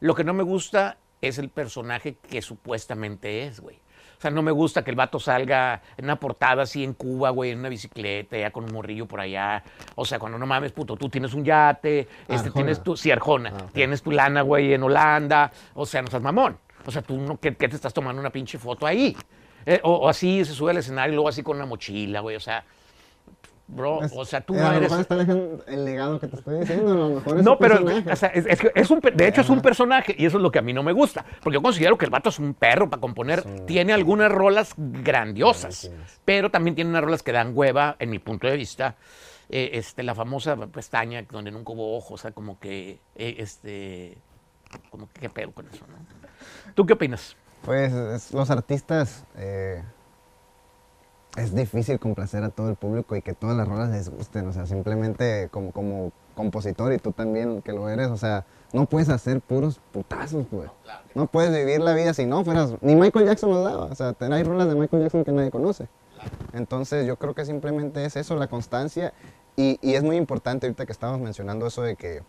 Lo 0.00 0.14
que 0.14 0.24
no 0.24 0.32
me 0.32 0.44
gusta 0.44 0.96
es 1.20 1.36
el 1.36 1.50
personaje 1.50 2.14
que 2.14 2.40
supuestamente 2.40 3.44
es, 3.44 3.60
güey. 3.60 3.80
O 4.18 4.20
sea, 4.20 4.30
no 4.32 4.42
me 4.42 4.50
gusta 4.50 4.82
que 4.82 4.90
el 4.90 4.96
vato 4.96 5.20
salga 5.20 5.80
en 5.96 6.04
una 6.06 6.16
portada 6.18 6.64
así 6.64 6.82
en 6.82 6.92
Cuba, 6.94 7.30
güey, 7.30 7.52
en 7.52 7.60
una 7.60 7.68
bicicleta, 7.68 8.36
ya 8.36 8.50
con 8.50 8.64
un 8.64 8.72
morrillo 8.72 9.06
por 9.06 9.20
allá. 9.20 9.62
O 9.94 10.04
sea, 10.04 10.18
cuando 10.18 10.38
no 10.38 10.44
mames, 10.46 10.72
puto, 10.72 10.96
tú 10.96 11.08
tienes 11.08 11.34
un 11.34 11.44
yate, 11.44 12.00
este, 12.00 12.34
Arjona. 12.34 12.52
tienes 12.52 12.82
tu, 12.82 12.96
sí, 12.96 13.10
Arjona, 13.12 13.52
Ah, 13.54 13.62
ok. 13.66 13.72
tienes 13.72 14.02
tu 14.02 14.10
lana, 14.10 14.42
güey, 14.42 14.74
en 14.74 14.82
Holanda. 14.82 15.52
O 15.74 15.86
sea, 15.86 16.02
no 16.02 16.08
seas 16.08 16.20
mamón. 16.22 16.58
O 16.84 16.90
sea, 16.90 17.00
tú 17.02 17.16
no, 17.16 17.38
¿qué, 17.38 17.54
qué 17.54 17.68
te 17.68 17.76
estás 17.76 17.94
tomando 17.94 18.20
una 18.20 18.30
pinche 18.30 18.58
foto 18.58 18.86
ahí? 18.86 19.16
Eh, 19.66 19.80
o, 19.84 19.92
o 19.94 20.08
así 20.08 20.44
se 20.44 20.52
sube 20.52 20.72
al 20.72 20.78
escenario 20.78 21.12
y 21.12 21.14
luego 21.14 21.28
así 21.28 21.42
con 21.44 21.56
una 21.56 21.66
mochila, 21.66 22.18
güey. 22.20 22.34
O 22.34 22.40
sea, 22.40 22.64
bro, 23.68 24.02
Es- 24.02 24.12
o 24.16 24.24
sea, 24.24 24.40
tú 24.40 24.54
eh, 24.54 24.58
no 24.58 24.66
a 24.66 24.70
lo 24.72 24.76
eres... 24.78 24.90
mejor 24.90 25.00
está 25.02 25.16
dejando 25.16 25.64
el 25.66 25.84
legado 25.84 26.18
que 26.18 26.26
te 26.26 26.36
estoy 26.36 26.58
diciendo, 26.60 26.90
a 26.92 26.94
lo 26.96 27.08
mejor 27.16 27.38
es 27.38 27.44
No, 27.44 27.52
un 27.52 27.58
pero 27.58 27.74
personaje. 27.84 28.10
o 28.12 28.16
sea, 28.16 28.28
es, 28.30 28.46
es 28.46 28.60
que 28.60 28.72
es 28.74 28.90
un, 28.90 29.00
de 29.00 29.28
hecho 29.28 29.40
es 29.42 29.50
un 29.50 29.60
personaje 29.60 30.14
y 30.18 30.26
eso 30.26 30.38
es 30.38 30.42
lo 30.42 30.50
que 30.50 30.58
a 30.58 30.62
mí 30.62 30.72
no 30.72 30.82
me 30.82 30.92
gusta, 30.92 31.24
porque 31.42 31.54
yo 31.54 31.62
considero 31.62 31.96
que 31.96 32.04
el 32.06 32.10
vato 32.10 32.30
es 32.30 32.38
un 32.38 32.54
perro 32.54 32.88
para 32.90 33.00
componer, 33.00 33.44
tiene 33.66 33.92
algunas 33.92 34.32
rolas 34.32 34.72
grandiosas, 34.76 35.90
pero 36.24 36.50
también 36.50 36.74
tiene 36.74 36.90
unas 36.90 37.04
rolas 37.04 37.22
que 37.22 37.32
dan 37.32 37.52
hueva, 37.54 37.96
en 37.98 38.10
mi 38.10 38.18
punto 38.18 38.46
de 38.46 38.56
vista, 38.56 38.96
Eh, 39.50 39.70
este, 39.78 40.02
la 40.02 40.14
famosa 40.14 40.54
pestaña 40.66 41.24
donde 41.30 41.50
nunca 41.50 41.72
hubo 41.72 41.96
ojos, 41.96 42.12
o 42.12 42.22
sea, 42.22 42.32
como 42.32 42.58
que, 42.60 42.98
eh, 43.16 43.36
este, 43.38 44.18
como 44.90 45.08
que 45.10 45.20
qué 45.22 45.30
pedo 45.30 45.52
con 45.52 45.66
eso, 45.68 45.86
¿no? 45.88 45.96
¿Tú 46.74 46.84
qué 46.84 46.92
opinas? 46.92 47.34
Pues 47.64 47.90
es- 47.90 48.32
los 48.34 48.50
artistas 48.50 49.24
eh, 49.38 49.82
es 51.38 51.54
difícil 51.54 51.98
complacer 51.98 52.42
a 52.42 52.50
todo 52.50 52.68
el 52.68 52.74
público 52.74 53.14
y 53.14 53.22
que 53.22 53.32
todas 53.32 53.56
las 53.56 53.68
rolas 53.68 53.90
les 53.90 54.08
gusten. 54.08 54.46
O 54.48 54.52
sea, 54.52 54.66
simplemente 54.66 55.48
como, 55.50 55.72
como 55.72 56.12
compositor 56.34 56.92
y 56.92 56.98
tú 56.98 57.12
también 57.12 57.62
que 57.62 57.72
lo 57.72 57.88
eres, 57.88 58.08
o 58.08 58.16
sea, 58.16 58.44
no 58.72 58.86
puedes 58.86 59.08
hacer 59.08 59.40
puros 59.40 59.80
putazos, 59.92 60.46
pues. 60.50 60.68
No 61.14 61.26
puedes 61.26 61.54
vivir 61.54 61.80
la 61.80 61.94
vida 61.94 62.12
si 62.12 62.26
no 62.26 62.44
fueras. 62.44 62.74
Ni 62.80 62.96
Michael 62.96 63.26
Jackson 63.26 63.50
lo 63.50 63.62
daba. 63.62 63.84
O 63.84 63.94
sea, 63.94 64.14
hay 64.18 64.42
rolas 64.42 64.68
de 64.68 64.74
Michael 64.74 65.02
Jackson 65.04 65.24
que 65.24 65.32
nadie 65.32 65.50
conoce. 65.50 65.88
Entonces 66.52 67.06
yo 67.06 67.16
creo 67.16 67.34
que 67.34 67.44
simplemente 67.44 68.04
es 68.04 68.16
eso, 68.16 68.34
la 68.36 68.48
constancia. 68.48 69.12
Y, 69.56 69.78
y 69.80 69.94
es 69.94 70.02
muy 70.02 70.16
importante 70.16 70.66
ahorita 70.66 70.86
que 70.86 70.92
estamos 70.92 71.20
mencionando 71.20 71.66
eso 71.66 71.82
de 71.82 71.96
que 71.96 72.22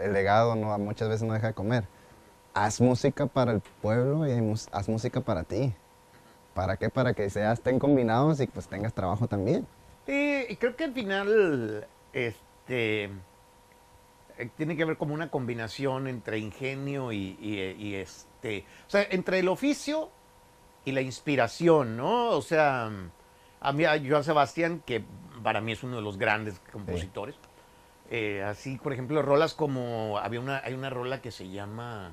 el 0.00 0.12
legado 0.12 0.56
no, 0.56 0.76
muchas 0.78 1.08
veces 1.08 1.26
no 1.26 1.34
deja 1.34 1.48
de 1.48 1.54
comer. 1.54 1.84
Haz 2.54 2.80
música 2.80 3.26
para 3.26 3.52
el 3.52 3.60
pueblo 3.82 4.26
y 4.26 4.32
haz 4.72 4.88
música 4.88 5.20
para 5.20 5.42
ti. 5.44 5.74
¿Para 6.56 6.78
qué? 6.78 6.88
Para 6.88 7.12
que 7.12 7.28
sea, 7.28 7.52
estén 7.52 7.78
combinados 7.78 8.40
y 8.40 8.46
pues 8.46 8.66
tengas 8.66 8.94
trabajo 8.94 9.28
también. 9.28 9.66
Sí, 10.06 10.46
y 10.48 10.56
creo 10.56 10.74
que 10.74 10.84
al 10.84 10.94
final, 10.94 11.86
este, 12.14 13.04
eh, 13.04 14.50
tiene 14.56 14.74
que 14.74 14.84
haber 14.84 14.96
como 14.96 15.12
una 15.12 15.30
combinación 15.30 16.08
entre 16.08 16.38
ingenio 16.38 17.12
y, 17.12 17.36
y, 17.38 17.60
y, 17.78 17.94
este, 17.96 18.64
o 18.86 18.90
sea, 18.90 19.06
entre 19.10 19.40
el 19.40 19.48
oficio 19.48 20.10
y 20.86 20.92
la 20.92 21.02
inspiración, 21.02 21.94
¿no? 21.94 22.30
O 22.30 22.40
sea, 22.40 22.90
a 23.60 23.72
mí, 23.72 23.84
a 23.84 24.00
Joan 24.02 24.24
Sebastián, 24.24 24.82
que 24.86 25.04
para 25.42 25.60
mí 25.60 25.72
es 25.72 25.82
uno 25.82 25.96
de 25.96 26.02
los 26.02 26.16
grandes 26.16 26.58
compositores, 26.72 27.36
eh, 28.10 28.42
así, 28.42 28.78
por 28.78 28.94
ejemplo, 28.94 29.20
rolas 29.20 29.52
como, 29.52 30.16
había 30.16 30.40
una, 30.40 30.62
hay 30.64 30.72
una 30.72 30.88
rola 30.88 31.20
que 31.20 31.30
se 31.30 31.50
llama, 31.50 32.12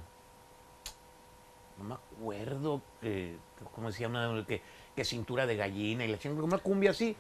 no 1.84 1.90
me 1.90 1.96
acuerdo, 1.96 2.82
que, 3.02 3.38
¿cómo 3.76 3.92
se 3.92 4.02
llama? 4.02 4.44
Que, 4.48 4.62
que 4.96 5.04
cintura 5.04 5.46
de 5.46 5.56
gallina 5.56 6.06
y 6.06 6.08
la 6.08 6.18
chingada, 6.18 6.44
una 6.44 6.58
cumbia 6.58 6.92
así. 6.92 7.16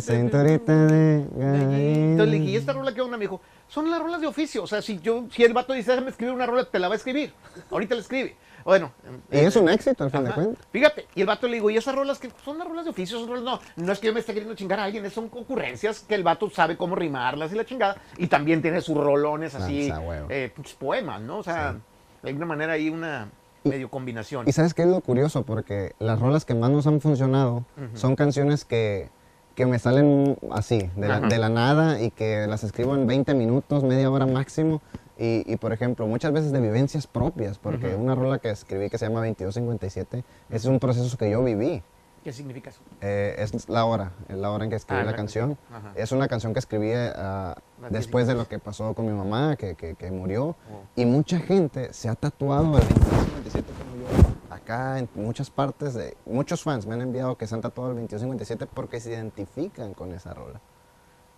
Cinturita 0.00 0.86
de 0.86 1.16
Entonces 1.16 2.16
le 2.18 2.24
dije, 2.24 2.36
¿y 2.36 2.38
gallina. 2.38 2.58
esta 2.58 2.72
rola 2.72 2.94
qué 2.94 3.00
onda? 3.00 3.16
Me 3.16 3.24
dijo, 3.24 3.40
son 3.68 3.90
las 3.90 4.00
rolas 4.00 4.20
de 4.20 4.26
oficio. 4.26 4.62
O 4.62 4.66
sea, 4.66 4.80
si 4.82 4.98
yo, 5.00 5.26
si 5.30 5.44
el 5.44 5.52
vato 5.52 5.72
dice, 5.72 5.90
déjame 5.90 6.10
escribir 6.10 6.34
una 6.34 6.46
rola, 6.46 6.64
te 6.64 6.78
la 6.78 6.88
va 6.88 6.94
a 6.94 6.96
escribir. 6.96 7.32
Ahorita 7.70 7.94
la 7.94 8.00
escribe. 8.00 8.36
Bueno. 8.64 8.90
Y 9.30 9.38
es 9.38 9.54
un 9.54 9.68
éxito 9.68 10.02
al 10.04 10.10
fin 10.10 10.24
de 10.24 10.32
cuentas. 10.32 10.66
Fíjate, 10.72 11.06
y 11.14 11.20
el 11.20 11.26
vato 11.26 11.46
le 11.46 11.54
digo, 11.54 11.70
¿y 11.70 11.76
esas 11.76 11.94
rolas 11.94 12.18
que 12.18 12.30
son 12.44 12.58
las 12.58 12.66
rolas 12.66 12.84
de 12.84 12.90
oficio? 12.90 13.18
Son 13.20 13.28
rolas, 13.28 13.44
no, 13.44 13.60
no 13.76 13.92
es 13.92 14.00
que 14.00 14.08
yo 14.08 14.12
me 14.12 14.18
esté 14.18 14.32
queriendo 14.32 14.56
chingar 14.56 14.80
a 14.80 14.84
alguien, 14.84 15.08
son 15.10 15.26
ocurrencias 15.26 16.00
que 16.00 16.16
el 16.16 16.24
vato 16.24 16.50
sabe 16.50 16.76
cómo 16.76 16.96
rimarlas 16.96 17.52
y 17.52 17.54
la 17.54 17.64
chingada. 17.64 17.96
Y 18.18 18.26
también 18.26 18.62
tiene 18.62 18.80
sus 18.80 18.96
rolones 18.96 19.54
así, 19.54 19.88
Ah, 19.92 20.00
eh, 20.28 20.52
pues, 20.54 20.72
poemas, 20.74 21.20
¿no? 21.20 21.38
O 21.38 21.42
sea, 21.44 21.76
de 22.26 22.30
alguna 22.30 22.46
manera 22.46 22.72
hay 22.72 22.90
una 22.90 23.28
medio 23.62 23.88
combinación. 23.88 24.48
Y 24.48 24.52
sabes 24.52 24.74
qué 24.74 24.82
es 24.82 24.88
lo 24.88 25.00
curioso, 25.00 25.44
porque 25.44 25.92
las 26.00 26.18
rolas 26.18 26.44
que 26.44 26.54
más 26.54 26.70
nos 26.70 26.86
han 26.88 27.00
funcionado 27.00 27.64
son 27.94 28.16
canciones 28.16 28.64
que, 28.64 29.10
que 29.54 29.64
me 29.64 29.78
salen 29.78 30.36
así, 30.50 30.90
de 30.96 31.06
la, 31.06 31.20
de 31.20 31.38
la 31.38 31.48
nada 31.48 32.00
y 32.00 32.10
que 32.10 32.48
las 32.48 32.64
escribo 32.64 32.96
en 32.96 33.06
20 33.06 33.32
minutos, 33.34 33.84
media 33.84 34.10
hora 34.10 34.26
máximo. 34.26 34.82
Y, 35.18 35.50
y, 35.50 35.56
por 35.56 35.72
ejemplo, 35.72 36.06
muchas 36.08 36.32
veces 36.32 36.50
de 36.50 36.60
vivencias 36.60 37.06
propias, 37.06 37.58
porque 37.58 37.94
una 37.94 38.16
rola 38.16 38.38
que 38.38 38.50
escribí 38.50 38.90
que 38.90 38.98
se 38.98 39.06
llama 39.06 39.20
2257 39.20 40.24
es 40.50 40.64
un 40.64 40.80
proceso 40.80 41.16
que 41.16 41.30
yo 41.30 41.44
viví. 41.44 41.82
¿Qué 42.26 42.32
significa 42.32 42.70
eso? 42.70 42.80
Eh, 43.02 43.36
es 43.38 43.68
la 43.68 43.84
hora, 43.84 44.10
es 44.28 44.36
la 44.36 44.50
hora 44.50 44.64
en 44.64 44.70
que 44.70 44.74
escribí 44.74 45.00
Ah, 45.00 45.04
la 45.04 45.12
la 45.12 45.16
canción. 45.16 45.56
Es 45.94 46.10
una 46.10 46.26
canción 46.26 46.52
que 46.54 46.58
escribí 46.58 46.90
Las 46.92 47.54
después 47.88 48.26
de 48.26 48.32
10 48.34 48.42
lo 48.42 48.48
que 48.48 48.58
pasó 48.58 48.94
con 48.94 49.06
mi 49.06 49.12
mamá, 49.12 49.54
que, 49.54 49.76
que- 49.76 49.94
que 49.94 50.10
murió. 50.10 50.46
Oh. 50.46 50.56
Y 50.96 51.06
mucha 51.06 51.38
gente 51.38 51.92
se 51.92 52.08
ha 52.08 52.16
tatuado 52.16 52.64
el 52.78 52.82
2257 52.82 53.72
como 53.78 53.96
yo. 54.02 54.52
Acá 54.52 54.98
en 54.98 55.08
muchas 55.14 55.50
partes, 55.50 55.94
de, 55.94 56.16
muchos 56.26 56.64
fans 56.64 56.84
me 56.84 56.94
han 56.94 57.02
enviado 57.02 57.38
que 57.38 57.46
se 57.46 57.54
han 57.54 57.60
tatuado 57.60 57.90
el 57.92 57.96
2257 57.98 58.66
porque 58.74 58.98
se 58.98 59.10
identifican 59.10 59.94
con 59.94 60.12
esa 60.12 60.34
rola. 60.34 60.60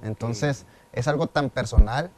Entonces, 0.02 0.64
es 0.94 1.06
algo 1.06 1.26
tan 1.26 1.50
personal, 1.50 2.10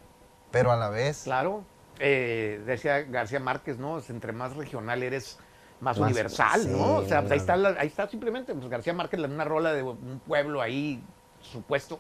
pero 0.53 0.71
a 0.71 0.77
la 0.77 0.91
vez... 0.91 1.23
Claro. 1.25 1.65
Eh, 1.99 2.63
decía 2.67 3.03
García 3.03 3.41
Márquez, 3.41 3.81
¿no? 3.81 3.99
Entre 4.09 4.31
más 4.31 4.55
regional 4.55 5.03
eres, 5.03 5.41
más, 5.81 5.99
Más- 5.99 6.11
universal, 6.11 6.61
sí, 6.63 6.69
¿no? 6.69 6.97
O 6.97 7.05
sea, 7.07 7.21
pues 7.21 7.33
ahí, 7.33 7.39
está 7.39 7.57
la- 7.57 7.77
ahí 7.79 7.87
está 7.87 8.09
simplemente, 8.09 8.55
pues 8.55 8.69
García 8.69 8.93
Márquez 8.93 9.21
en 9.23 9.33
una 9.33 9.45
rola 9.45 9.73
de 9.73 9.83
un 9.83 10.21
pueblo 10.27 10.61
ahí, 10.61 11.03
supuesto, 11.41 11.99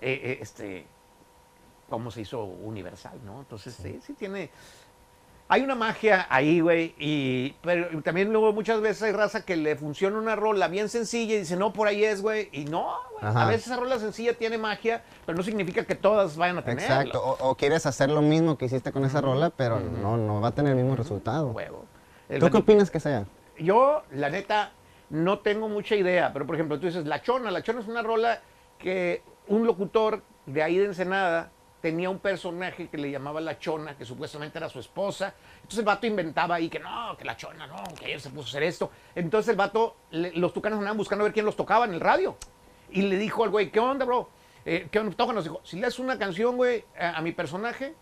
eh, 0.00 0.20
eh, 0.24 0.38
este, 0.40 0.86
cómo 1.88 2.10
se 2.10 2.22
hizo 2.22 2.42
universal, 2.44 3.18
¿no? 3.24 3.40
Entonces, 3.40 3.74
sí, 3.74 4.00
sí 4.04 4.12
tiene... 4.14 4.50
Hay 5.48 5.60
una 5.60 5.74
magia 5.74 6.26
ahí, 6.30 6.60
güey, 6.60 6.94
y 6.98 7.54
pero 7.60 8.02
también 8.02 8.32
luego 8.32 8.54
muchas 8.54 8.80
veces 8.80 9.02
hay 9.02 9.12
raza 9.12 9.44
que 9.44 9.54
le 9.54 9.76
funciona 9.76 10.16
una 10.16 10.34
rola 10.34 10.66
bien 10.68 10.88
sencilla 10.88 11.34
y 11.34 11.40
dice, 11.40 11.56
no, 11.56 11.74
por 11.74 11.88
ahí 11.88 12.04
es, 12.04 12.22
güey, 12.22 12.48
y 12.52 12.64
no, 12.64 12.94
güey. 13.20 13.36
A 13.36 13.44
veces 13.46 13.66
esa 13.66 13.76
rola 13.76 13.98
sencilla 13.98 14.32
tiene 14.32 14.56
magia, 14.56 15.04
pero 15.26 15.36
no 15.36 15.44
significa 15.44 15.84
que 15.84 15.94
todas 15.94 16.38
vayan 16.38 16.56
a 16.58 16.64
tenerla. 16.64 17.02
Exacto, 17.02 17.22
o, 17.22 17.50
o 17.50 17.54
quieres 17.54 17.84
hacer 17.84 18.08
lo 18.08 18.22
mismo 18.22 18.56
que 18.56 18.64
hiciste 18.64 18.92
con 18.92 19.04
esa 19.04 19.20
rola, 19.20 19.50
pero 19.50 19.78
no, 19.78 20.16
no 20.16 20.40
va 20.40 20.48
a 20.48 20.52
tener 20.54 20.72
el 20.74 20.78
mismo 20.82 20.96
resultado. 20.96 21.48
Huevo. 21.50 21.84
El 22.28 22.40
¿Tú 22.40 22.50
qué 22.50 22.56
opinas 22.58 22.90
que 22.90 23.00
sea? 23.00 23.26
Yo, 23.58 24.02
la 24.12 24.30
neta, 24.30 24.72
no 25.10 25.40
tengo 25.40 25.68
mucha 25.68 25.94
idea, 25.96 26.32
pero 26.32 26.46
por 26.46 26.54
ejemplo, 26.56 26.78
tú 26.80 26.86
dices 26.86 27.06
La 27.06 27.22
Chona. 27.22 27.50
La 27.50 27.62
Chona 27.62 27.80
es 27.80 27.86
una 27.88 28.02
rola 28.02 28.40
que 28.78 29.22
un 29.48 29.66
locutor 29.66 30.22
de 30.46 30.62
ahí 30.62 30.78
de 30.78 30.86
Ensenada 30.86 31.50
tenía 31.80 32.08
un 32.10 32.18
personaje 32.20 32.88
que 32.88 32.96
le 32.96 33.10
llamaba 33.10 33.40
La 33.40 33.58
Chona, 33.58 33.96
que 33.96 34.04
supuestamente 34.04 34.56
era 34.58 34.68
su 34.68 34.78
esposa. 34.80 35.34
Entonces 35.56 35.80
el 35.80 35.84
vato 35.84 36.06
inventaba 36.06 36.54
ahí 36.54 36.68
que 36.68 36.78
no, 36.78 37.16
que 37.18 37.24
La 37.24 37.36
Chona, 37.36 37.66
no, 37.66 37.82
que 37.98 38.06
ayer 38.06 38.20
se 38.20 38.30
puso 38.30 38.46
a 38.46 38.48
hacer 38.50 38.62
esto. 38.62 38.90
Entonces 39.14 39.50
el 39.50 39.56
vato, 39.56 39.96
le- 40.12 40.32
los 40.32 40.52
tucanos 40.52 40.78
andaban 40.78 40.96
buscando 40.96 41.24
a 41.24 41.26
ver 41.26 41.32
quién 41.34 41.44
los 41.44 41.56
tocaba 41.56 41.84
en 41.84 41.92
el 41.94 42.00
radio. 42.00 42.36
Y 42.90 43.02
le 43.02 43.16
dijo 43.16 43.42
al 43.44 43.50
güey, 43.50 43.70
¿qué 43.70 43.80
onda, 43.80 44.04
bro? 44.04 44.28
Eh, 44.64 44.86
¿Qué 44.92 44.98
onda? 45.00 45.16
Tócanos. 45.16 45.42
Dijo, 45.44 45.60
si 45.64 45.76
le 45.76 45.82
das 45.82 45.98
una 45.98 46.18
canción, 46.18 46.56
güey, 46.56 46.84
a, 46.98 47.18
a 47.18 47.20
mi 47.20 47.32
personaje, 47.32 47.94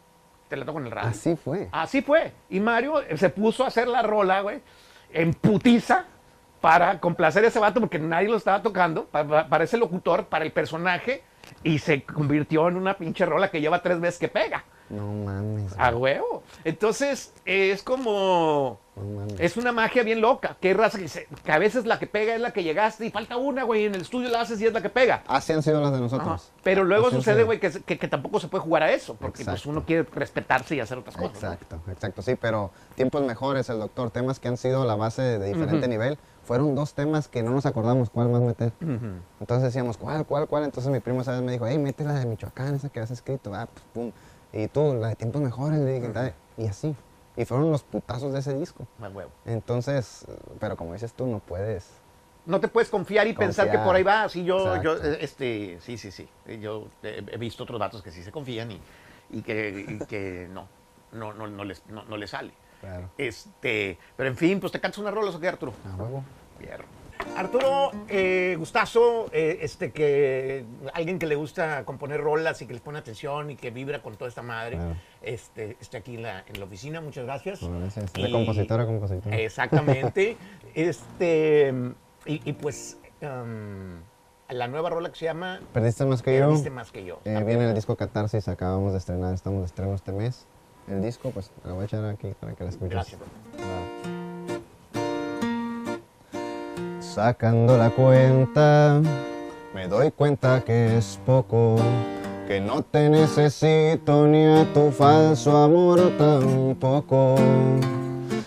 te 0.50 0.56
la 0.56 0.66
toco 0.66 0.80
en 0.80 0.86
el 0.86 0.90
radio. 0.90 1.08
Así 1.08 1.36
fue. 1.36 1.68
Así 1.72 2.02
fue. 2.02 2.32
Y 2.50 2.60
Mario 2.60 3.00
eh, 3.00 3.16
se 3.16 3.30
puso 3.30 3.64
a 3.64 3.68
hacer 3.68 3.88
la 3.88 4.02
rola, 4.02 4.40
güey, 4.42 4.60
en 5.12 5.32
putiza 5.32 6.04
para 6.60 7.00
complacer 7.00 7.42
a 7.44 7.48
ese 7.48 7.58
vato 7.58 7.80
porque 7.80 7.98
nadie 7.98 8.28
lo 8.28 8.36
estaba 8.36 8.60
tocando, 8.60 9.06
pa- 9.06 9.26
pa- 9.26 9.48
para, 9.48 9.64
ese 9.64 9.78
locutor, 9.78 10.26
para 10.26 10.44
el 10.44 10.52
personaje, 10.52 11.22
y 11.62 11.78
se 11.78 12.02
convirtió 12.02 12.68
en 12.68 12.76
una 12.76 12.94
pinche 12.98 13.24
rola 13.24 13.50
que 13.50 13.60
lleva 13.62 13.80
tres 13.80 13.98
veces 14.00 14.18
que 14.20 14.28
pega. 14.28 14.64
No 14.90 15.06
mames. 15.24 15.72
A 15.78 15.94
huevo. 15.96 16.42
Entonces, 16.64 17.32
eh, 17.46 17.70
es 17.70 17.82
como. 17.82 18.80
No 18.96 19.04
mames. 19.04 19.36
Es 19.38 19.56
una 19.56 19.70
magia 19.70 20.02
bien 20.02 20.20
loca. 20.20 20.56
Que 20.60 20.74
raza 20.74 20.98
que, 20.98 21.08
se- 21.08 21.28
que 21.44 21.52
a 21.52 21.58
veces 21.58 21.86
la 21.86 21.98
que 22.00 22.08
pega 22.08 22.34
es 22.34 22.40
la 22.40 22.52
que 22.52 22.64
llegaste 22.64 23.06
y 23.06 23.10
falta 23.10 23.36
una, 23.36 23.62
güey. 23.62 23.84
En 23.84 23.94
el 23.94 24.00
estudio 24.02 24.28
la 24.28 24.40
haces 24.40 24.60
y 24.60 24.66
es 24.66 24.72
la 24.72 24.82
que 24.82 24.90
pega. 24.90 25.22
Así 25.28 25.52
han 25.52 25.62
sido 25.62 25.80
las 25.80 25.90
de 25.92 25.96
Ajá. 25.98 26.02
nosotros. 26.02 26.50
Pero 26.64 26.82
luego 26.82 27.06
Así 27.06 27.16
sucede, 27.16 27.44
güey, 27.44 27.60
que, 27.60 27.70
que- 27.70 27.98
que 27.98 28.08
tampoco 28.08 28.40
se 28.40 28.48
puede 28.48 28.62
jugar 28.64 28.82
a 28.82 28.90
eso. 28.90 29.14
Porque 29.14 29.44
pues, 29.44 29.48
Exacto. 29.48 29.70
uno 29.70 29.84
quiere 29.86 30.02
respetarse 30.12 30.74
y 30.74 30.80
hacer 30.80 30.98
otras 30.98 31.16
cosas. 31.16 31.40
¿no? 31.42 31.52
Exacto, 31.52 31.80
exacto, 31.90 32.22
sí, 32.22 32.34
pero 32.34 32.72
tiempos 32.96 33.22
mejores, 33.24 33.68
el 33.70 33.78
doctor, 33.78 34.10
temas 34.10 34.40
que 34.40 34.48
han 34.48 34.56
sido 34.56 34.84
la 34.84 34.96
base 34.96 35.22
de 35.22 35.46
diferente 35.52 35.86
nivel, 35.86 36.18
fueron 36.42 36.74
dos 36.74 36.94
temas 36.94 37.28
que 37.28 37.44
no 37.44 37.52
nos 37.52 37.64
acordamos 37.64 38.10
cuál 38.10 38.28
más 38.28 38.40
meter. 38.40 38.72
Entonces 39.38 39.62
decíamos, 39.62 39.96
¿cuál, 39.96 40.26
cuál, 40.26 40.48
cuál? 40.48 40.64
Entonces 40.64 40.90
mi 40.90 40.98
primo 40.98 41.20
esa 41.20 41.30
vez 41.32 41.42
me 41.42 41.52
dijo, 41.52 41.66
hey, 41.66 41.78
mete 41.78 42.02
la 42.02 42.14
de 42.14 42.26
Michoacán, 42.26 42.74
esa 42.74 42.88
que 42.88 42.98
has 42.98 43.10
escrito, 43.12 43.54
ah, 43.54 43.68
pues, 43.72 43.84
pum. 43.94 44.12
Y 44.52 44.68
tú, 44.68 44.94
la 44.94 45.08
de 45.08 45.16
tiempos 45.16 45.40
mejores, 45.42 45.78
le 45.80 45.94
dije, 45.94 46.12
"Dale", 46.12 46.34
y 46.56 46.66
así. 46.66 46.94
Y 47.36 47.44
fueron 47.44 47.70
los 47.70 47.82
putazos 47.82 48.32
de 48.32 48.40
ese 48.40 48.54
disco. 48.54 48.86
A 49.00 49.08
huevo. 49.08 49.30
Entonces, 49.44 50.26
pero 50.58 50.76
como 50.76 50.92
dices 50.92 51.12
tú, 51.12 51.26
no 51.26 51.38
puedes. 51.38 51.88
No 52.46 52.58
te 52.58 52.68
puedes 52.68 52.88
confiar 52.90 53.26
y 53.26 53.32
pensar 53.34 53.70
que 53.70 53.78
por 53.78 53.94
ahí 53.94 54.02
va. 54.02 54.28
Sí, 54.28 54.44
yo, 54.44 54.82
yo, 54.82 54.92
Exacto. 54.96 55.12
eh, 55.12 55.18
este, 55.20 55.78
sí, 55.80 55.96
sí, 55.96 56.10
sí. 56.10 56.28
Yo 56.60 56.88
eh, 57.02 57.24
he 57.30 57.36
visto 57.38 57.62
otros 57.62 57.78
datos 57.78 58.02
que 58.02 58.10
sí 58.10 58.22
se 58.22 58.32
confían 58.32 58.72
y, 58.72 58.80
y 59.30 59.42
que, 59.42 59.86
y 59.88 60.04
que 60.06 60.48
no, 60.50 60.66
no, 61.12 61.32
no, 61.32 61.46
no 61.46 61.64
les, 61.64 61.86
no, 61.86 62.04
no 62.04 62.16
les 62.16 62.30
sale. 62.30 62.52
Claro. 62.80 63.08
Este, 63.16 63.98
pero 64.16 64.30
en 64.30 64.36
fin, 64.36 64.58
pues 64.58 64.72
te 64.72 64.80
cantas 64.80 64.98
una 64.98 65.10
rola 65.10 65.30
o 65.30 65.38
qué, 65.38 65.48
Arturo. 65.48 65.74
A 65.84 66.02
huevo. 66.02 66.24
Arturo, 67.36 67.90
eh, 68.08 68.56
gustazo, 68.58 69.26
eh, 69.32 69.58
este, 69.62 69.90
que 69.92 70.64
alguien 70.92 71.18
que 71.18 71.26
le 71.26 71.34
gusta 71.36 71.84
componer 71.84 72.20
rolas 72.20 72.60
y 72.62 72.66
que 72.66 72.72
les 72.72 72.82
pone 72.82 72.98
atención 72.98 73.50
y 73.50 73.56
que 73.56 73.70
vibra 73.70 74.02
con 74.02 74.16
toda 74.16 74.28
esta 74.28 74.42
madre, 74.42 74.76
Claro. 74.76 74.96
este, 75.22 75.76
esté 75.80 75.96
aquí 75.98 76.14
en 76.16 76.22
la, 76.22 76.44
en 76.46 76.58
la 76.58 76.66
oficina. 76.66 77.00
Muchas 77.00 77.24
gracias. 77.24 77.60
Bueno, 77.60 77.80
gracias. 77.80 78.12
De 78.12 78.22
Y- 78.28 78.32
compositor 78.32 78.80
a 78.80 78.86
compositor. 78.86 79.32
Exactamente. 79.34 80.36
este, 80.74 81.72
y, 82.26 82.48
y 82.48 82.52
pues, 82.54 82.98
um, 83.22 84.00
la 84.48 84.66
nueva 84.68 84.90
rola 84.90 85.10
que 85.10 85.18
se 85.18 85.24
llama 85.26 85.60
Perdiste 85.72 86.04
más 86.04 86.22
que 86.22 86.36
yo. 86.38 86.46
Perdiste 86.48 86.70
más 86.70 86.90
que 86.90 87.04
yo. 87.04 87.20
Eh, 87.24 87.42
viene 87.46 87.68
el 87.68 87.74
disco 87.74 87.96
Catarsis, 87.96 88.48
acabamos 88.48 88.92
de 88.92 88.98
estrenar, 88.98 89.32
estamos 89.34 89.60
de 89.60 89.66
estreno 89.66 89.94
este 89.94 90.12
mes. 90.12 90.46
El 90.88 91.02
disco, 91.02 91.30
pues, 91.30 91.52
lo 91.64 91.74
voy 91.74 91.82
a 91.82 91.86
echar 91.86 92.04
aquí 92.06 92.32
para 92.40 92.54
que 92.54 92.64
lo 92.64 92.70
escuches. 92.70 92.90
Gracias. 92.90 93.20
Sacando 97.22 97.76
la 97.76 97.90
cuenta, 97.90 98.98
me 99.74 99.88
doy 99.88 100.10
cuenta 100.10 100.62
que 100.64 100.96
es 100.96 101.20
poco, 101.26 101.76
que 102.48 102.62
no 102.62 102.80
te 102.80 103.10
necesito 103.10 104.26
ni 104.26 104.46
a 104.46 104.64
tu 104.72 104.90
falso 104.90 105.54
amor 105.54 106.00
tampoco. 106.16 107.34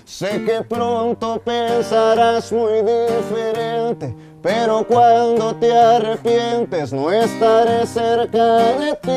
Sé 0.05 0.43
que 0.43 0.63
pronto 0.63 1.39
pensarás 1.45 2.51
muy 2.51 2.81
diferente, 2.81 4.15
pero 4.41 4.83
cuando 4.87 5.55
te 5.55 5.71
arrepientes 5.71 6.91
no 6.91 7.11
estaré 7.11 7.85
cerca 7.85 8.57
de 8.57 8.97
ti. 9.03 9.11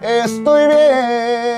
Estoy 0.00 0.66
bien. 0.68 1.55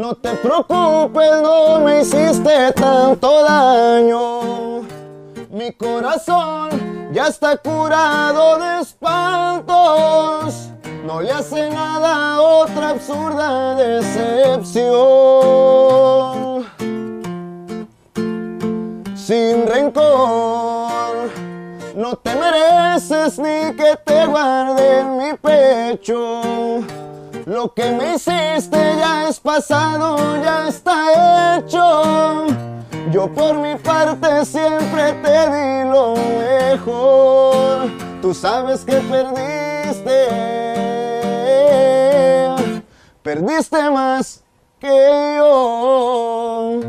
No 0.00 0.14
te 0.14 0.30
preocupes, 0.30 1.42
no 1.42 1.78
me 1.80 2.00
hiciste 2.00 2.72
tanto 2.72 3.44
daño. 3.44 4.80
Mi 5.50 5.74
corazón 5.74 6.70
ya 7.12 7.26
está 7.26 7.58
curado 7.58 8.56
de 8.56 8.80
espantos. 8.80 10.70
No 11.04 11.20
le 11.20 11.30
hace 11.30 11.68
nada 11.68 12.40
otra 12.40 12.88
absurda 12.88 13.74
decepción. 13.74 14.80
Sin 19.14 19.66
rencor, 19.66 21.28
no 21.94 22.16
te 22.16 22.34
mereces 22.36 23.38
ni 23.38 23.76
que 23.76 23.98
te 24.02 24.24
guarde 24.24 25.00
en 25.00 25.18
mi 25.18 25.34
pecho. 25.34 26.80
Lo 27.46 27.72
que 27.72 27.90
me 27.92 28.14
hiciste 28.14 28.76
ya 28.98 29.28
es 29.28 29.40
pasado, 29.40 30.16
ya 30.42 30.68
está 30.68 31.58
hecho. 31.58 32.46
Yo 33.12 33.32
por 33.32 33.58
mi 33.58 33.74
parte 33.76 34.44
siempre 34.44 35.12
te 35.14 35.50
di 35.50 35.90
lo 35.90 36.14
mejor. 36.14 37.90
Tú 38.22 38.34
sabes 38.34 38.84
que 38.84 38.96
perdiste, 38.96 40.28
perdiste 43.22 43.90
más 43.90 44.42
que 44.78 45.36
yo. 45.38 46.80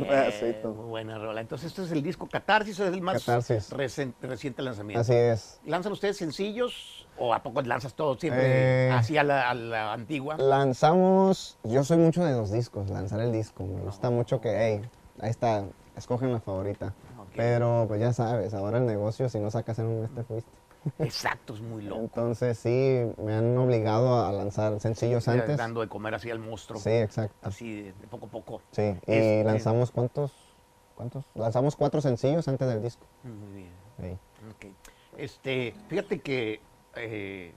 Muy 0.00 0.08
bien, 0.08 0.20
pedacito. 0.24 0.68
muy 0.74 0.86
buena 0.86 1.18
rola. 1.18 1.40
Entonces, 1.40 1.68
este 1.68 1.82
es 1.84 1.92
el 1.92 2.02
disco 2.02 2.28
Catarsis, 2.28 2.78
es 2.78 2.92
el 2.92 3.00
más 3.02 3.24
Catarsis. 3.24 3.70
recen- 3.72 4.14
reciente 4.20 4.62
lanzamiento. 4.62 5.00
Así 5.00 5.14
es. 5.14 5.60
¿Lanzan 5.64 5.92
ustedes 5.92 6.16
sencillos 6.16 7.06
o 7.18 7.34
a 7.34 7.42
poco 7.42 7.62
lanzas 7.62 7.94
todo 7.94 8.16
siempre 8.18 8.88
Eh, 8.88 8.90
así 8.92 9.16
a 9.18 9.24
la, 9.24 9.50
a 9.50 9.54
la 9.54 9.92
antigua? 9.92 10.36
Lanzamos, 10.38 11.58
yo 11.64 11.82
soy 11.84 11.96
mucho 11.98 12.24
de 12.24 12.32
los 12.32 12.50
discos, 12.52 12.90
lanzar 12.90 13.20
el 13.20 13.32
disco. 13.32 13.64
Me 13.64 13.80
gusta 13.80 14.10
mucho 14.10 14.40
que, 14.40 14.50
hey, 14.56 14.88
ahí 15.20 15.30
está, 15.30 15.64
escogen 15.96 16.32
la 16.32 16.40
favorita. 16.40 16.94
Pero 17.34 17.84
pues 17.88 18.00
ya 18.00 18.12
sabes, 18.12 18.54
ahora 18.54 18.78
el 18.78 18.86
negocio, 18.86 19.28
si 19.28 19.38
no 19.38 19.50
sacas 19.50 19.78
en 19.78 19.86
un 19.86 20.00
mes 20.02 20.14
te 20.14 20.24
fuiste. 20.24 20.50
Exacto, 20.98 21.54
es 21.54 21.60
muy 21.60 21.82
loco. 21.82 22.00
Entonces 22.00 22.58
sí, 22.58 23.02
me 23.22 23.34
han 23.34 23.56
obligado 23.58 24.24
a 24.24 24.32
lanzar 24.32 24.80
sencillos 24.80 25.28
antes. 25.28 25.56
Dando 25.56 25.80
de 25.80 25.88
comer 25.88 26.14
así 26.14 26.30
al 26.30 26.38
monstruo. 26.38 26.80
Sí, 26.80 26.90
exacto. 26.90 27.36
Así 27.42 27.82
de, 27.82 27.92
poco 28.08 28.26
a 28.26 28.30
poco. 28.30 28.62
Sí, 28.72 28.94
y 29.06 29.42
lanzamos 29.44 29.90
cuántos, 29.90 30.32
cuántos, 30.94 31.24
lanzamos 31.34 31.76
cuatro 31.76 32.00
sencillos 32.00 32.48
antes 32.48 32.68
del 32.68 32.82
disco. 32.82 33.06
Muy 33.22 33.62
bien. 33.62 33.72
Sí. 34.00 34.18
Ok. 34.50 34.72
Este, 35.16 35.74
fíjate 35.88 36.20
que 36.20 36.60
eh, 36.96 37.52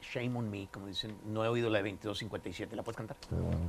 Shame 0.00 0.36
on 0.36 0.50
Me, 0.50 0.68
como 0.72 0.86
dicen, 0.86 1.16
no 1.26 1.44
he 1.44 1.48
oído 1.48 1.70
la 1.70 1.78
de 1.78 1.90
2257. 1.90 2.74
¿La 2.74 2.82
puedes 2.82 2.96
cantar? 2.96 3.16
Ah, 3.30 3.36
bueno. 3.40 3.68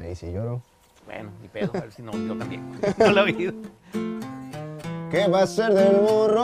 Ahí 0.00 0.14
sí 0.14 0.32
lloro. 0.32 0.62
Bueno, 1.04 1.30
ni 1.40 1.48
pedo, 1.48 1.72
a 1.74 1.80
ver 1.80 1.92
si 1.92 2.02
no, 2.02 2.12
yo 2.12 2.36
también. 2.36 2.80
No 2.98 3.12
lo 3.12 3.26
he 3.26 3.32
oído. 3.32 3.52
¿Qué 5.12 5.28
va 5.28 5.42
a 5.42 5.46
ser 5.46 5.74
del 5.74 6.00
morro 6.00 6.40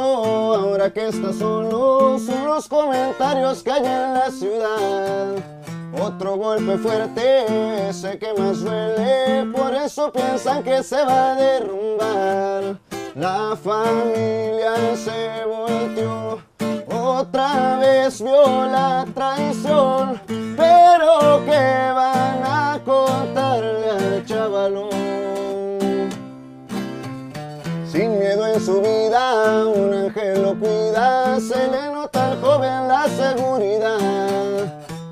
ahora 0.54 0.92
que 0.92 1.08
está 1.08 1.32
solo? 1.32 2.18
Son 2.18 2.44
los 2.44 2.68
comentarios 2.68 3.62
que 3.62 3.72
hay 3.72 3.80
en 3.82 4.12
la 4.12 4.30
ciudad. 4.30 5.37
Otro 5.98 6.37
golpe 6.37 6.76
fuerte, 6.76 7.88
ese 7.88 8.18
que 8.18 8.34
más 8.34 8.60
duele, 8.60 9.50
por 9.56 9.72
eso 9.72 10.12
piensan 10.12 10.62
que 10.62 10.82
se 10.82 11.02
va 11.02 11.32
a 11.32 11.34
derrumbar. 11.34 12.76
La 13.14 13.56
familia 13.56 14.94
se 15.02 15.46
volteó, 15.46 16.42
otra 16.92 17.78
vez 17.78 18.22
vio 18.22 18.66
la 18.66 19.06
traición, 19.14 20.20
pero 20.58 21.42
¿qué 21.46 21.90
van 21.94 22.42
a 22.44 22.80
contarle 22.84 23.90
al 23.92 24.26
chavalón? 24.26 24.98
Su 28.61 28.81
vida, 28.81 29.67
un 29.67 29.95
ángel 29.95 30.43
lo 30.43 30.59
cuida, 30.59 31.38
se 31.41 31.69
le 31.69 31.93
nota 31.93 32.33
al 32.33 32.41
joven 32.41 32.88
la 32.88 33.07
seguridad. 33.09 33.99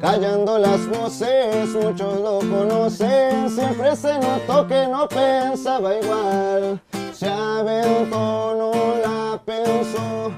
Callando 0.01 0.59
las 0.59 0.87
voces, 0.89 1.69
muchos 1.71 2.21
lo 2.21 2.39
conocen, 2.41 3.49
siempre 3.51 3.95
se 3.97 4.19
notó 4.19 4.67
que 4.67 4.87
no 4.89 5.09
pensaba 5.09 5.95
igual. 5.95 6.81
Se 7.13 7.29
aventó, 7.29 8.55
no 8.57 8.73
la 9.03 9.41
pensó, 9.45 10.33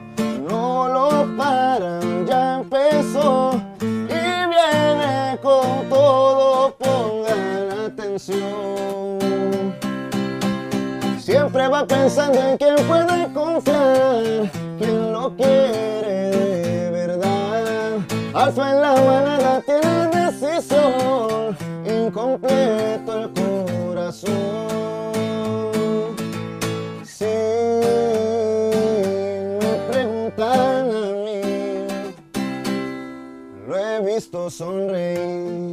no 0.49 0.89
lo 0.89 1.37
paran, 1.37 2.27
ya 2.27 2.61
empezó 2.61 3.53
y 3.81 4.07
viene 4.07 5.39
con 5.43 5.89
todo, 5.89 6.77
pongan 6.79 7.87
atención. 7.87 9.08
Siempre 11.29 11.69
va 11.69 11.87
pensando 11.87 12.41
en 12.41 12.57
quién 12.57 12.75
puede 12.87 13.31
confiar, 13.35 14.51
quién 14.79 15.13
lo 15.13 15.37
quiere 15.37 16.31
de 16.31 16.91
verdad. 16.91 17.99
Alfa 18.33 18.71
en 18.71 18.81
la 18.81 18.95
manada 18.95 19.61
tiene 19.61 20.09
decisión, 20.25 21.55
incompleto 21.85 23.25
el 23.25 23.31
corazón. 23.35 24.33
Si 27.05 27.27
me 29.61 29.73
preguntan 29.91 30.89
a 30.89 31.13
mí, 31.27 31.43
lo 33.67 33.77
he 33.77 34.01
visto 34.15 34.49
sonreír. 34.49 35.68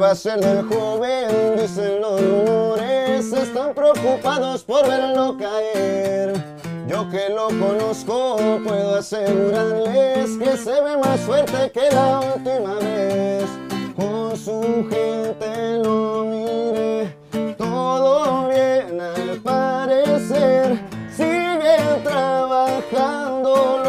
Va 0.00 0.12
a 0.12 0.14
ser 0.14 0.40
del 0.40 0.66
joven? 0.66 1.56
Dicen 1.60 2.00
los 2.00 2.20
rumores, 2.20 3.32
están 3.32 3.74
preocupados 3.74 4.64
por 4.64 4.88
verlo 4.88 5.36
caer. 5.38 6.32
Yo 6.88 7.08
que 7.10 7.28
lo 7.28 7.48
conozco, 7.48 8.36
puedo 8.64 8.96
asegurarles 8.96 10.38
que 10.38 10.56
se 10.56 10.80
ve 10.80 10.96
más 10.96 11.20
fuerte 11.20 11.70
que 11.72 11.90
la 11.94 12.20
última 12.20 12.74
vez. 12.76 13.44
Con 13.94 14.36
su 14.36 14.88
gente 14.88 15.78
lo 15.84 16.24
mire, 16.24 17.14
todo 17.58 18.48
bien 18.48 19.00
al 19.00 19.38
parecer. 19.42 20.80
Siguen 21.14 22.02
trabajando 22.02 23.80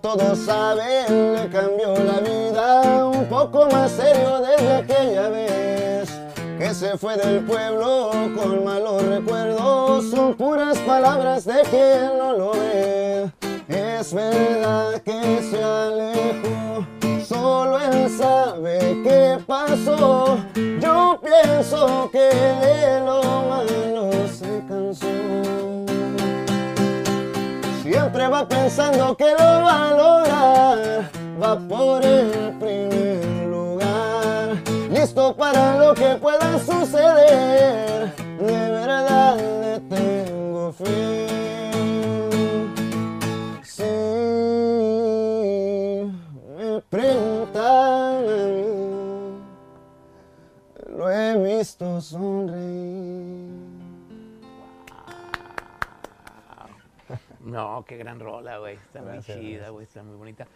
todos 0.00 0.38
saben, 0.38 1.34
le 1.34 1.48
cambió 1.48 1.94
la 1.94 2.20
vida 2.20 3.06
un 3.06 3.26
poco 3.26 3.66
más 3.70 3.90
serio 3.90 4.40
desde 4.40 4.76
aquella 4.76 5.28
vez 5.28 6.10
que 6.58 6.74
se 6.74 6.96
fue 6.98 7.16
del 7.16 7.44
pueblo 7.44 8.10
con 8.36 8.64
malos 8.64 9.02
recuerdos. 9.02 10.10
Son 10.10 10.34
puras 10.34 10.78
palabras 10.78 11.44
de 11.44 11.62
quien 11.70 12.18
no 12.18 12.32
lo 12.32 12.52
ve. 12.52 13.30
Es 13.68 14.12
verdad 14.12 15.00
que 15.02 15.42
se 15.50 15.62
alejó, 15.62 16.86
solo 17.26 17.78
él 17.78 18.10
sabe 18.10 19.00
qué 19.02 19.38
pasó. 19.46 20.38
Yo 20.54 21.20
pienso 21.22 22.10
que 22.10 22.18
de 22.18 23.00
lo 23.00 23.22
malo 23.22 23.89
pensando 28.48 29.16
que 29.16 29.30
lo 29.32 29.38
va 29.38 29.88
a 29.88 29.94
lograr, 29.94 31.10
va 31.42 31.58
por 31.68 32.04
el 32.04 32.52
primer 32.58 33.46
lugar, 33.46 34.56
listo 34.90 35.34
para 35.36 35.76
lo 35.78 35.94
que 35.94 36.16
pueda 36.16 36.58
suceder. 36.58 38.14
De 38.38 38.70
verdad 38.70 39.36
le 39.36 39.80
tengo 39.80 40.72
fe. 40.72 41.26
Si 43.62 43.82
me 46.56 46.80
preguntan 46.88 48.24
lo 50.96 51.10
he 51.10 51.56
visto 51.56 52.00
sonreír. 52.00 53.19
No, 57.50 57.84
qué 57.86 57.96
gran 57.96 58.20
rola, 58.20 58.58
güey. 58.58 58.76
Está 58.76 59.02
muy 59.02 59.20
chida, 59.20 59.70
güey. 59.70 59.84
Está 59.84 60.02
muy 60.02 60.16
bonita. 60.16 60.46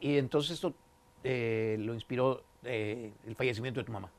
Y 0.00 0.18
entonces 0.18 0.52
esto 0.52 0.74
eh, 1.24 1.76
lo 1.78 1.94
inspiró 1.94 2.42
eh, 2.64 3.12
el 3.26 3.36
fallecimiento 3.36 3.80
de 3.80 3.84
tu 3.84 3.92
mamá. 3.92 4.10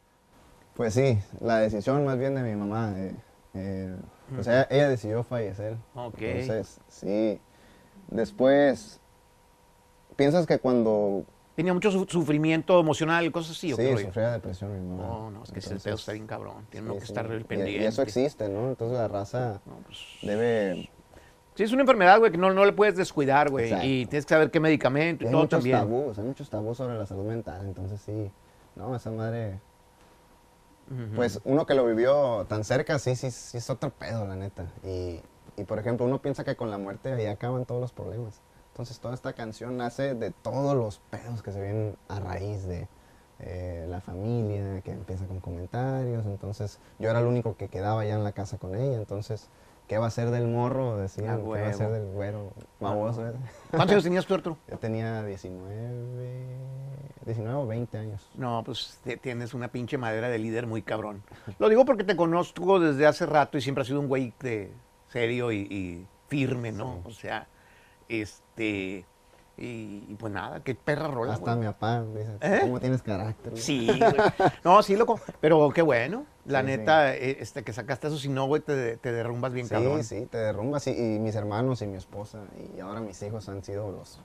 Pues 0.75 0.93
sí, 0.93 1.17
la 1.41 1.57
decisión 1.59 2.05
más 2.05 2.17
bien 2.17 2.35
de 2.35 2.43
mi 2.43 2.55
mamá. 2.55 2.93
eh, 2.97 3.15
eh, 3.53 3.95
pues 4.33 4.47
ella, 4.47 4.67
ella 4.69 4.89
decidió 4.89 5.23
fallecer. 5.23 5.75
Ok. 5.95 6.21
Entonces, 6.21 6.79
sí. 6.87 7.39
Después, 8.09 8.99
piensas 10.15 10.45
que 10.45 10.59
cuando 10.59 11.25
Tenía 11.55 11.73
mucho 11.73 11.91
su- 11.91 12.05
sufrimiento 12.07 12.79
emocional, 12.79 13.29
cosas 13.31 13.57
así, 13.57 13.73
¿o 13.73 13.75
sí, 13.75 13.97
sufría 13.97 14.31
depresión 14.31 14.71
mi 14.73 14.79
mamá. 14.89 15.03
No, 15.03 15.31
no, 15.31 15.43
es 15.43 15.51
que 15.51 15.59
ese 15.59 15.69
Entonces, 15.69 15.83
pedo 15.83 15.95
está 15.95 16.11
bien 16.13 16.27
cabrón. 16.27 16.65
Tiene 16.69 16.87
sí, 16.87 16.93
que 16.95 17.01
sí, 17.01 17.05
estar 17.11 17.25
y- 17.25 17.43
pendiente. 17.43 17.83
Y, 17.83 17.85
eso 17.85 18.01
existe, 18.01 18.47
¿no? 18.49 18.69
Entonces 18.69 18.97
la 18.97 19.07
raza 19.07 19.61
No, 19.65 19.75
pues, 19.85 19.99
debe... 20.21 20.89
sí, 21.61 21.65
es 21.65 21.73
una 21.73 21.81
enfermedad, 21.81 22.19
güey, 22.19 22.31
que 22.31 22.37
no, 22.37 22.51
no 22.51 22.65
le 22.65 22.73
puedes 22.73 22.95
descuidar, 22.95 23.49
güey. 23.49 23.65
Exacto. 23.65 23.87
Y 23.87 24.05
tienes 24.05 24.25
que 24.25 24.33
saber 24.33 24.51
qué 24.51 24.59
medicamento 24.59 25.23
y 25.23 25.27
Hay 25.27 25.31
todo 25.31 25.41
muchos 25.41 25.59
también. 25.59 25.77
tabús, 25.77 26.17
hay 26.17 26.25
muchos 26.25 26.49
tabús 26.49 26.77
sobre 26.77 26.97
la 26.97 27.05
salud 27.05 27.25
mental, 27.25 27.61
entonces 27.65 28.01
sí. 28.01 28.31
No, 28.75 28.95
esa 28.95 29.11
madre... 29.11 29.59
Pues 31.15 31.39
uno 31.45 31.65
que 31.65 31.73
lo 31.73 31.85
vivió 31.85 32.45
tan 32.49 32.65
cerca, 32.65 32.99
sí, 32.99 33.15
sí, 33.15 33.31
sí 33.31 33.57
es 33.57 33.69
otro 33.69 33.91
pedo, 33.91 34.27
la 34.27 34.35
neta. 34.35 34.65
Y, 34.83 35.21
y, 35.55 35.63
por 35.63 35.79
ejemplo, 35.79 36.05
uno 36.05 36.21
piensa 36.21 36.43
que 36.43 36.57
con 36.57 36.69
la 36.69 36.77
muerte 36.77 37.13
ahí 37.13 37.27
acaban 37.27 37.63
todos 37.63 37.79
los 37.79 37.93
problemas. 37.93 38.41
Entonces 38.73 38.99
toda 38.99 39.13
esta 39.13 39.31
canción 39.31 39.77
nace 39.77 40.15
de 40.15 40.31
todos 40.31 40.75
los 40.75 40.99
pedos 41.09 41.41
que 41.43 41.53
se 41.53 41.61
vienen 41.61 41.95
a 42.09 42.19
raíz 42.19 42.67
de 42.67 42.89
eh, 43.39 43.85
la 43.89 44.01
familia, 44.01 44.81
que 44.81 44.91
empieza 44.91 45.25
con 45.27 45.39
comentarios. 45.39 46.25
Entonces 46.25 46.77
yo 46.99 47.09
era 47.09 47.19
el 47.19 47.25
único 47.25 47.55
que 47.55 47.69
quedaba 47.69 48.03
ya 48.03 48.15
en 48.15 48.25
la 48.25 48.33
casa 48.33 48.57
con 48.57 48.75
ella. 48.75 48.97
Entonces, 48.97 49.47
¿qué 49.91 49.97
va 49.97 50.07
a 50.07 50.09
ser 50.09 50.31
del 50.31 50.47
morro? 50.47 50.95
Decían, 50.95 51.43
¿qué 51.43 51.49
va 51.49 51.67
a 51.67 51.73
ser 51.73 51.91
del 51.91 52.05
güero? 52.05 52.53
Baboso, 52.79 53.27
¿eh? 53.27 53.33
¿Cuántos 53.71 53.91
años 53.91 54.03
tenías 54.05 54.25
tú, 54.25 54.35
Arturo? 54.35 54.57
Yo 54.69 54.77
tenía 54.77 55.21
19, 55.21 56.23
19 57.25 57.53
o 57.55 57.67
20 57.67 57.97
años. 57.97 58.25
No, 58.35 58.63
pues 58.65 59.01
tienes 59.21 59.53
una 59.53 59.67
pinche 59.67 59.97
madera 59.97 60.29
de 60.29 60.39
líder 60.39 60.65
muy 60.65 60.81
cabrón. 60.81 61.23
Lo 61.59 61.67
digo 61.67 61.83
porque 61.83 62.05
te 62.05 62.15
conozco 62.15 62.79
desde 62.79 63.05
hace 63.05 63.25
rato 63.25 63.57
y 63.57 63.61
siempre 63.61 63.81
has 63.81 63.87
sido 63.89 63.99
un 63.99 64.07
güey 64.07 64.33
de 64.39 64.71
serio 65.09 65.51
y, 65.51 65.57
y 65.57 66.07
firme, 66.29 66.71
¿no? 66.71 67.01
O 67.03 67.11
sea, 67.11 67.49
este. 68.07 69.05
Y, 69.63 70.05
y 70.09 70.15
pues 70.17 70.33
nada, 70.33 70.61
qué 70.63 70.73
perra 70.73 71.07
rola. 71.07 71.33
Hasta 71.33 71.53
güey. 71.53 71.67
mi 71.67 71.71
papá 71.71 72.03
dice, 72.03 72.37
¿Eh? 72.41 72.59
¿cómo 72.61 72.79
tienes 72.79 73.01
carácter? 73.03 73.51
güey?" 73.51 73.61
Sí, 73.61 73.85
güey. 73.87 74.13
No, 74.63 74.81
sí, 74.81 74.95
loco. 74.95 75.19
Pero 75.39 75.69
qué 75.69 75.81
bueno. 75.83 76.25
La 76.45 76.61
Sí, 76.61 76.65
sí. 76.71 76.77
neta, 76.77 77.15
eh, 77.15 77.37
este, 77.39 77.63
que 77.63 77.71
sacaste 77.71 78.07
eso, 78.07 78.17
si 78.17 78.27
no, 78.29 78.45
güey, 78.47 78.61
te, 78.63 78.97
te 78.97 79.11
derrumbas 79.11 79.53
bien 79.53 79.67
Sí, 79.67 79.73
cabrón. 79.75 80.03
sí, 80.03 80.25
te 80.25 80.39
derrumbas. 80.39 80.87
Y, 80.87 80.91
y 80.91 81.19
mis 81.19 81.35
hermanos 81.35 81.81
y 81.83 81.85
mi 81.87 81.97
esposa 81.97 82.39
y 82.75 82.79
ahora 82.79 82.99
mis 83.01 83.21
hijos 83.21 83.47
han 83.49 83.63
sido 83.63 83.91
los, 83.91 84.19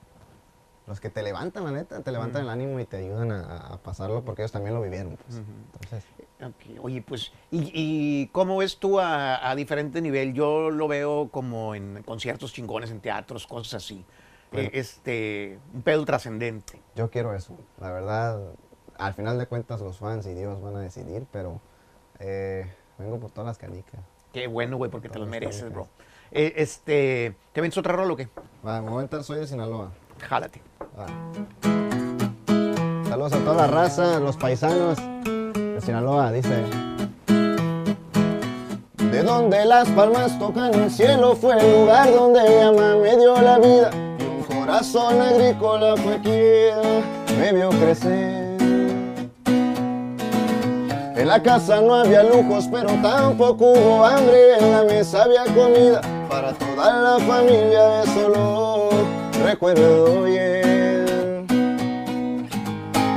los 0.87 0.99
que 1.01 1.11
te 1.11 1.23
levantan, 1.23 1.65
la 1.65 1.73
neta, 1.73 2.01
te 2.01 2.11
levantan 2.13 2.45
el 2.45 2.49
ánimo 2.49 2.81
y 2.81 2.87
te 2.87 2.97
ayudan 2.97 3.31
a, 3.33 3.59
a 3.75 3.77
pasarlo 3.83 4.25
porque 4.25 4.41
ellos 4.43 4.53
también 4.53 4.75
lo 4.75 4.81
vivieron. 4.81 5.17
pues. 5.19 5.39
Entonces, 5.39 6.05
Oye, 6.83 7.03
pues, 7.03 7.33
¿y, 7.51 7.71
y 7.75 8.27
cómo 8.29 8.59
ves 8.59 8.79
tú 8.79 9.01
a, 9.01 9.51
a 9.51 9.55
diferente 9.55 10.01
nivel? 10.01 10.33
Yo 10.35 10.71
lo 10.71 10.87
veo 10.89 11.29
como 11.31 11.75
en 11.75 12.03
conciertos 12.05 12.53
chingones, 12.53 12.91
en 12.91 13.01
teatros, 13.01 13.47
cosas 13.47 13.83
así. 13.85 14.05
Bueno. 14.53 14.69
Eh, 14.69 14.71
este, 14.75 15.59
un 15.75 15.83
pedo 15.83 16.05
trascendente. 16.05 16.81
yo 16.95 17.11
quiero 17.11 17.35
eso. 17.35 17.57
La 17.81 17.91
verdad, 17.91 18.41
al 18.99 19.15
final 19.15 19.39
de 19.39 19.47
cuentas 19.47 19.81
los 19.81 19.99
fans 19.99 20.27
y 20.27 20.35
Dios 20.35 20.61
van 20.61 20.77
a 20.77 20.81
decidir, 20.81 21.27
pero 21.31 21.61
eh, 22.19 22.67
vengo 22.99 23.19
por 23.19 23.31
todas 23.31 23.47
las 23.47 23.59
canicas. 23.59 24.01
Qué 24.33 24.47
bueno, 24.47 24.77
güey, 24.77 24.91
porque 24.91 25.09
te 25.09 25.19
lo 25.19 25.27
mereces, 25.27 25.73
bro. 25.73 25.89
Eh, 26.31 26.55
este, 26.57 27.35
¿te 27.53 27.61
ves 27.61 27.77
otra 27.79 27.95
rola 27.95 28.13
o 28.13 28.17
qué? 28.17 28.29
Va, 28.67 28.81
me 28.83 28.91
voy 28.91 29.07
a 29.11 29.23
soy 29.23 29.41
de 29.41 29.47
Sinaloa. 29.47 29.93
Jálate. 30.21 30.61
Saludos 33.09 33.33
a 33.33 33.39
toda 33.39 33.55
la 33.55 33.67
raza, 33.67 34.19
los 34.19 34.37
paisanos 34.37 34.99
de 35.25 35.81
Sinaloa, 35.81 36.33
dice. 36.33 36.65
De 39.11 39.23
donde 39.23 39.65
las 39.65 39.89
palmas 39.91 40.39
tocan 40.39 40.75
el 40.75 40.91
cielo 40.91 41.35
fue 41.37 41.59
el 41.59 41.81
lugar 41.81 42.13
donde 42.13 42.43
mi 42.43 42.57
mamá 42.57 42.97
me 42.97 43.17
dio 43.17 43.41
la 43.41 43.59
vida 43.59 44.06
corazón 44.67 45.23
agrícola 45.23 45.95
fue 45.97 46.19
quien 46.23 47.39
me 47.39 47.53
vio 47.53 47.71
crecer. 47.71 48.57
En 51.15 51.29
la 51.29 51.41
casa 51.41 51.81
no 51.81 51.95
había 51.95 52.25
lujos, 52.25 52.69
pero 52.71 52.89
tampoco 53.01 53.71
hubo 53.73 54.05
hambre. 54.05 54.59
En 54.59 54.73
la 54.73 54.83
mesa 54.83 55.23
había 55.23 55.45
comida 55.45 56.01
para 56.29 56.53
toda 56.53 57.01
la 57.01 57.19
familia. 57.25 58.03
Eso 58.03 58.29
lo 58.29 58.91
recuerdo 59.45 60.25
bien. 60.25 61.47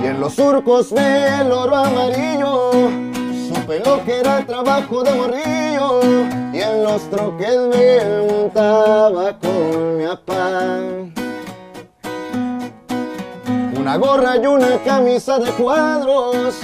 Y 0.04 0.06
en 0.06 0.20
los 0.20 0.36
surcos 0.36 0.94
del 0.94 1.52
oro 1.52 1.76
amarillo 1.76 2.72
supe 3.48 3.80
lo 3.84 4.04
que 4.06 4.20
era 4.20 4.38
el 4.38 4.46
trabajo 4.46 5.04
de 5.04 5.12
morrillo. 5.14 6.02
Y 6.54 6.62
en 6.62 6.84
los 6.84 7.02
troques 7.10 7.58
me 7.74 8.32
montaba 8.32 9.36
con 9.40 9.98
mi 9.98 10.06
papá. 10.06 11.19
Una 13.90 13.98
gorra 13.98 14.38
y 14.38 14.46
una 14.46 14.78
camisa 14.84 15.40
de 15.40 15.50
cuadros 15.54 16.60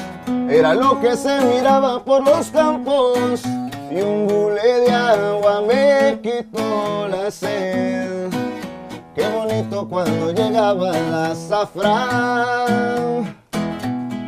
era 0.48 0.76
lo 0.76 1.02
que 1.02 1.18
se 1.18 1.42
miraba 1.42 2.06
por 2.06 2.24
los 2.24 2.52
campos 2.52 3.42
y 3.90 4.00
un 4.00 4.28
bule 4.28 4.82
de 4.82 4.92
agua 4.92 5.64
me 5.68 6.20
quitó 6.22 7.08
la 7.08 7.32
sed. 7.32 8.30
Qué 9.16 9.28
bonito 9.28 9.90
cuando 9.90 10.34
llegaba 10.34 10.92
la 10.92 11.32
azafrán. 11.32 13.36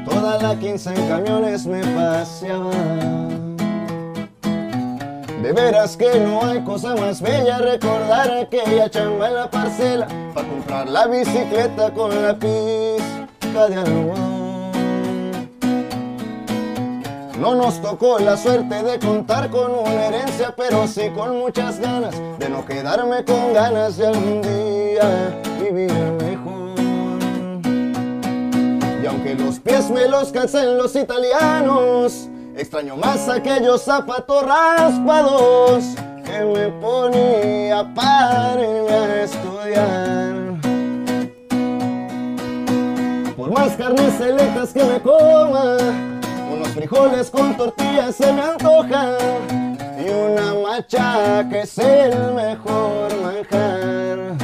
Toda 0.04 0.42
la 0.42 0.56
quince 0.56 0.90
en 0.90 1.08
camiones 1.08 1.68
me 1.68 1.84
paseaba. 1.94 3.37
De 5.42 5.54
veras 5.54 5.96
que 5.96 6.20
no 6.20 6.44
hay 6.44 6.64
cosa 6.64 6.96
más 6.96 7.22
bella 7.22 7.60
recordar 7.60 8.32
aquella 8.32 8.90
chamba 8.90 9.28
en 9.28 9.36
la 9.36 9.50
parcela 9.50 10.08
para 10.34 10.48
comprar 10.48 10.90
la 10.90 11.06
bicicleta 11.06 11.94
con 11.94 12.10
la 12.22 12.34
pizca 12.34 13.68
de 13.70 13.76
algodón. 13.76 14.38
No 17.40 17.54
nos 17.54 17.80
tocó 17.84 18.18
la 18.18 18.36
suerte 18.36 18.82
de 18.82 18.98
contar 18.98 19.52
con 19.52 19.72
una 19.72 20.08
herencia, 20.08 20.56
pero 20.58 20.88
sí 20.88 21.12
con 21.16 21.38
muchas 21.38 21.80
ganas 21.80 22.16
de 22.40 22.50
no 22.50 22.66
quedarme 22.66 23.24
con 23.24 23.54
ganas 23.54 23.96
de 23.98 24.08
algún 24.08 24.42
día 24.42 25.40
vivir 25.62 25.92
mejor. 26.20 26.80
Y 29.04 29.06
aunque 29.06 29.36
los 29.36 29.60
pies 29.60 29.92
me 29.92 30.08
los 30.08 30.32
calcen 30.32 30.80
los 30.80 30.96
italianos, 30.96 32.28
extraño 32.58 32.96
más 32.96 33.30
aquellos 33.30 33.84
zapatos 33.84 34.44
raspados 34.44 35.84
que 36.26 36.40
me 36.40 36.70
ponía 36.82 37.84
para 37.94 39.24
estudiar. 39.24 40.58
Por 43.36 43.52
más 43.52 43.76
carnes 43.76 44.14
selectas 44.16 44.74
que 44.74 44.84
me 44.84 45.00
coma, 45.00 45.78
unos 46.52 46.70
frijoles 46.70 47.30
con 47.30 47.56
tortillas 47.56 48.16
se 48.16 48.34
me 48.34 48.42
antojan 48.42 49.78
y 50.04 50.10
una 50.10 50.56
macha 50.68 51.48
que 51.50 51.62
es 51.62 51.78
el 51.78 52.34
mejor 52.34 53.16
manjar. 53.22 54.36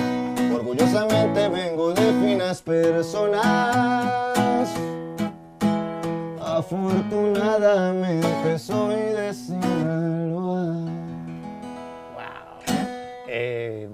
Orgullosamente 0.54 1.50
vengo 1.50 1.94
de 1.94 2.14
finas 2.22 2.62
personas. 2.62 4.24
Afortunadamente 6.58 8.60
soy 8.60 8.96
de 8.96 9.34
Sinaloa. 9.34 10.64
Wow. 12.14 12.76
Eh, 13.28 13.90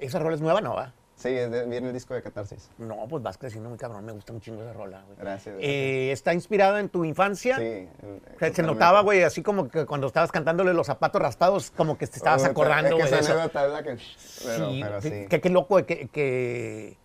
esa 0.00 0.18
rola 0.18 0.34
es 0.34 0.40
nueva, 0.40 0.60
¿no? 0.60 0.74
va? 0.74 0.92
Sí, 1.14 1.28
es 1.28 1.48
de- 1.50 1.66
viene 1.66 1.88
el 1.88 1.92
disco 1.92 2.14
de 2.14 2.22
Catarsis. 2.22 2.68
No, 2.78 3.06
pues 3.08 3.22
vas 3.22 3.38
creciendo 3.38 3.68
muy 3.68 3.78
cabrón. 3.78 4.04
Me 4.04 4.10
gusta 4.12 4.32
un 4.32 4.40
chingo 4.40 4.62
esa 4.62 4.72
rola, 4.72 5.02
güey. 5.06 5.18
Gracias. 5.20 5.54
Eh, 5.60 6.10
¿Está 6.12 6.34
inspirada 6.34 6.80
en 6.80 6.88
tu 6.88 7.04
infancia? 7.04 7.56
Sí. 7.58 7.88
O 8.36 8.38
sea, 8.38 8.52
se 8.52 8.62
notaba, 8.62 9.00
güey, 9.02 9.22
así 9.22 9.42
como 9.42 9.68
que 9.68 9.86
cuando 9.86 10.08
estabas 10.08 10.32
cantándole 10.32 10.74
los 10.74 10.86
zapatos 10.88 11.22
raspados, 11.22 11.70
como 11.70 11.96
que 11.96 12.06
te 12.08 12.16
estabas 12.16 12.44
acordando, 12.44 12.98
es 12.98 13.10
que 13.10 13.18
esa 13.18 13.32
anécdota 13.32 13.66
es 13.66 13.72
la 13.72 13.82
que... 13.84 13.98
Pero, 14.44 14.70
Sí, 14.70 14.80
pero 14.82 15.00
sí. 15.00 15.26
Que 15.28 15.40
qué 15.40 15.50
loco 15.50 15.76
que, 15.86 16.08
que, 16.08 16.96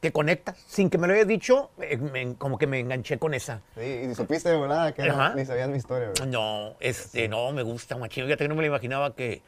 que 0.00 0.12
conectas. 0.12 0.56
Sin 0.66 0.90
que 0.90 0.98
me 0.98 1.06
lo 1.08 1.14
hayas 1.14 1.26
dicho, 1.26 1.70
eh, 1.80 1.96
me- 1.96 2.34
como 2.36 2.56
que 2.58 2.66
me 2.66 2.78
enganché 2.80 3.18
con 3.18 3.34
esa. 3.34 3.62
Sí, 3.76 3.80
y 4.10 4.14
supiste 4.14 4.48
de 4.48 4.56
volada 4.56 4.92
que 4.92 5.02
Ajá. 5.02 5.34
ni 5.34 5.44
sabías 5.44 5.68
mi 5.68 5.76
historia, 5.78 6.12
güey. 6.16 6.30
No, 6.30 6.74
este, 6.80 7.28
no, 7.28 7.50
me 7.52 7.62
gusta, 7.62 7.96
machino. 7.96 8.26
Fíjate 8.26 8.44
que 8.44 8.48
no 8.48 8.54
me 8.54 8.62
lo 8.62 8.68
imaginaba 8.68 9.14
que, 9.14 9.42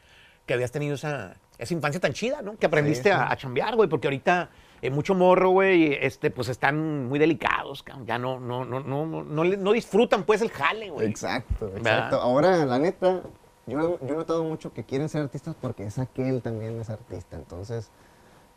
que 0.45 0.53
habías 0.53 0.71
tenido 0.71 0.95
esa, 0.95 1.35
esa 1.57 1.73
infancia 1.73 2.01
tan 2.01 2.13
chida, 2.13 2.41
¿no? 2.41 2.57
Que 2.57 2.65
aprendiste 2.65 3.09
Sí. 3.09 3.15
A, 3.15 3.31
a 3.31 3.37
chambear, 3.37 3.75
güey, 3.75 3.87
porque 3.87 4.07
ahorita 4.07 4.49
eh, 4.81 4.89
mucho 4.89 5.13
morro, 5.15 5.51
güey, 5.51 5.93
este, 6.01 6.31
pues 6.31 6.49
están 6.49 7.07
muy 7.07 7.19
delicados, 7.19 7.83
cabrón. 7.83 8.05
Ya 8.07 8.17
no, 8.17 8.39
no, 8.39 8.65
no, 8.65 8.79
no, 8.79 9.05
no, 9.05 9.23
no, 9.23 9.43
le- 9.43 9.55
no 9.57 9.71
disfrutan, 9.71 10.23
pues, 10.23 10.41
el 10.41 10.49
jale, 10.49 10.89
güey. 10.89 11.07
Exacto, 11.07 11.71
exacto. 11.77 12.19
Ahora, 12.19 12.65
la 12.65 12.79
neta, 12.79 13.21
yo, 13.67 13.99
yo 14.01 14.13
he 14.13 14.17
notado 14.17 14.43
mucho 14.43 14.73
que 14.73 14.83
quieren 14.83 15.07
ser 15.07 15.21
artistas 15.21 15.55
porque 15.61 15.83
es 15.83 15.99
aquel 15.99 16.41
también 16.41 16.81
es 16.81 16.89
artista. 16.89 17.37
Entonces, 17.37 17.91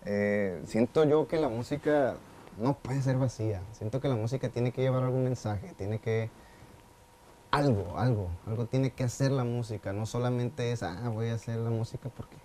eh, 0.05 0.63
siento 0.67 1.05
yo 1.05 1.27
que 1.29 1.39
la 1.39 1.49
música 1.49 2.17
no 2.59 2.75
puede 2.75 3.03
ser 3.03 3.17
vacía. 3.17 3.63
Siento 3.73 4.01
que 4.01 4.09
la 4.09 4.17
música 4.17 4.49
tiene 4.49 4.73
que 4.73 4.83
llevar 4.83 5.03
algún 5.03 5.25
mensaje, 5.25 5.73
tiene 5.77 5.99
que... 5.99 6.31
Algo, 7.51 7.99
algo, 7.99 8.29
algo 8.49 8.67
tiene 8.67 8.91
que 8.91 9.05
hacer 9.05 9.31
la 9.31 9.45
música. 9.45 9.93
No 9.93 10.07
solamente 10.07 10.73
es, 10.73 10.83
ah, 10.83 11.09
voy 11.09 11.29
a 11.29 11.35
hacer 11.35 11.57
la 11.59 11.71
música 11.71 12.09
porque, 12.09 12.37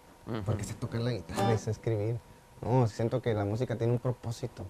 porque 0.45 0.63
sé 0.63 0.76
tocar 0.76 1.02
la 1.02 1.12
guitarra 1.12 1.54
y 1.54 1.58
sé 1.58 1.72
escribir. 1.72 2.19
No, 2.62 2.88
siento 2.88 3.22
que 3.22 3.34
la 3.34 3.43
música 3.43 3.76
tiene 3.76 3.93
un 3.93 4.00
propósito. 4.00 4.65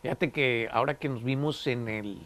Fíjate 0.00 0.32
que 0.32 0.68
ahora 0.72 0.94
que 0.94 1.08
nos 1.10 1.22
vimos 1.22 1.66
en 1.66 1.88
el, 1.88 2.18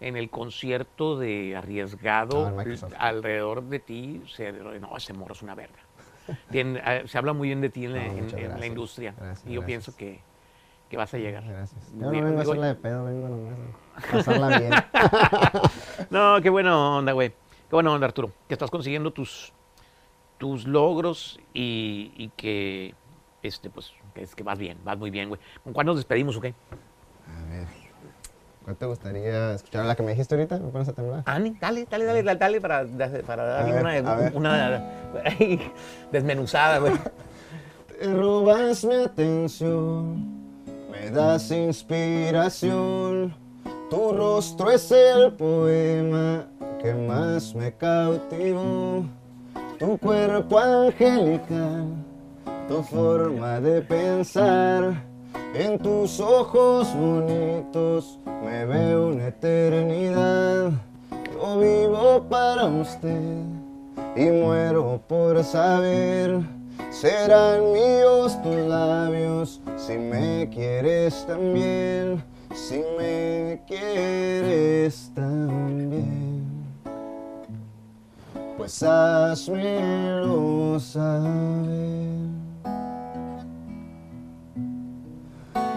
en 0.00 0.16
el 0.16 0.28
concierto 0.28 1.16
de 1.16 1.54
Arriesgado, 1.56 2.46
Ah, 2.46 3.08
alrededor 3.08 3.62
de 3.62 3.78
ti, 3.78 4.22
se, 4.26 4.52
no, 4.52 4.96
ese 4.96 5.12
morro 5.12 5.34
es 5.34 5.42
una 5.42 5.54
verga. 5.54 5.85
Eh, 6.52 7.02
se 7.06 7.18
habla 7.18 7.32
muy 7.32 7.48
bien 7.48 7.60
de 7.60 7.68
ti 7.70 7.84
en, 7.86 7.92
la- 7.94 8.04
No, 8.04 8.10
en- 8.12 8.14
muchas 8.24 8.32
en 8.34 8.42
la 8.42 8.48
gracias. 8.48 8.66
industria. 8.68 9.14
Gracias, 9.18 9.46
y 9.46 9.52
yo 9.54 9.60
gracias. 9.60 9.66
pienso 9.66 9.96
que, 9.96 10.20
que 10.90 10.96
vas 10.96 11.12
a 11.14 11.18
llegar. 11.18 11.44
Gracias. 11.44 11.92
Yo 11.94 12.00
no 12.00 12.10
vengo 12.10 12.26
a 12.26 12.30
digo- 12.30 12.40
hacerla 12.42 12.66
de 12.66 12.74
pedo, 12.74 13.04
vengo 13.04 13.28
nomás 13.28 13.54
a 13.96 14.12
pasarla 14.12 14.58
bien. 14.58 14.72
No, 16.10 16.40
qué 16.42 16.50
buena 16.50 16.78
onda, 16.98 17.12
güey. 17.12 17.30
Qué 17.30 17.74
buena 17.74 17.92
onda, 17.92 18.06
Arturo. 18.06 18.30
Que 18.48 18.54
estás 18.54 18.70
consiguiendo 18.70 19.10
tus, 19.12 19.52
tus 20.38 20.66
logros 20.66 21.40
y, 21.52 22.12
y 22.16 22.28
que, 22.36 22.94
este, 23.42 23.70
pues, 23.70 23.92
que 24.14 24.22
es 24.22 24.34
que 24.34 24.42
vas 24.44 24.58
bien, 24.58 24.78
vas 24.84 24.96
muy 24.98 25.10
bien, 25.10 25.28
güey. 25.28 25.40
¿Con 25.64 25.72
cuál 25.72 25.86
nos 25.86 25.96
despedimos 25.96 26.36
o 26.36 26.40
qué? 26.40 26.54
A 27.28 27.50
ver, 27.50 27.66
¿cuál 28.66 28.76
te 28.76 28.86
gustaría 28.86 29.52
escuchar? 29.52 29.84
¿La 29.84 29.94
que 29.94 30.02
me 30.02 30.10
dijiste 30.10 30.34
ahorita? 30.34 30.58
¿Me 30.58 30.70
pones 30.70 30.88
a 30.88 30.92
temblar? 30.92 31.22
Ani, 31.24 31.56
dale, 31.60 31.86
dale, 31.88 32.04
dale, 32.04 32.22
dale, 32.24 32.36
dale 32.36 32.60
para, 32.60 32.84
para 33.24 33.44
darle 33.44 33.80
una, 33.80 34.30
una 34.34 34.84
desmenuzada, 36.10 36.78
güey. 36.78 36.92
Te 38.00 38.12
robas 38.12 38.84
mi 38.84 38.94
atención, 38.96 40.16
me 40.90 41.10
das 41.10 41.48
inspiración. 41.52 43.36
Tu 43.88 44.12
rostro 44.12 44.72
es 44.72 44.90
el 44.90 45.32
poema 45.34 46.46
que 46.82 46.92
más 46.92 47.54
me 47.54 47.72
cautivó. 47.72 49.06
Tu 49.78 49.96
cuerpo 49.98 50.58
angelical, 50.58 51.84
tu 52.68 52.82
forma 52.82 53.60
de 53.60 53.80
pensar. 53.82 55.04
En 55.58 55.78
tus 55.78 56.20
ojos 56.20 56.94
bonitos 56.94 58.18
me 58.44 58.66
veo 58.66 59.08
una 59.08 59.28
eternidad. 59.28 60.70
Yo 61.32 61.58
vivo 61.58 62.26
para 62.28 62.66
usted 62.66 63.40
y 64.14 64.24
muero 64.26 65.00
por 65.08 65.42
saber. 65.42 66.42
Serán 66.90 67.72
míos 67.72 68.38
tus 68.42 68.54
labios 68.54 69.62
si 69.78 69.96
me 69.96 70.46
quieres 70.52 71.24
también, 71.26 72.22
si 72.54 72.82
me 72.98 73.62
quieres 73.66 75.10
también. 75.14 76.44
Pues 78.58 78.82
házmelo 78.82 80.78
saber. 80.78 82.15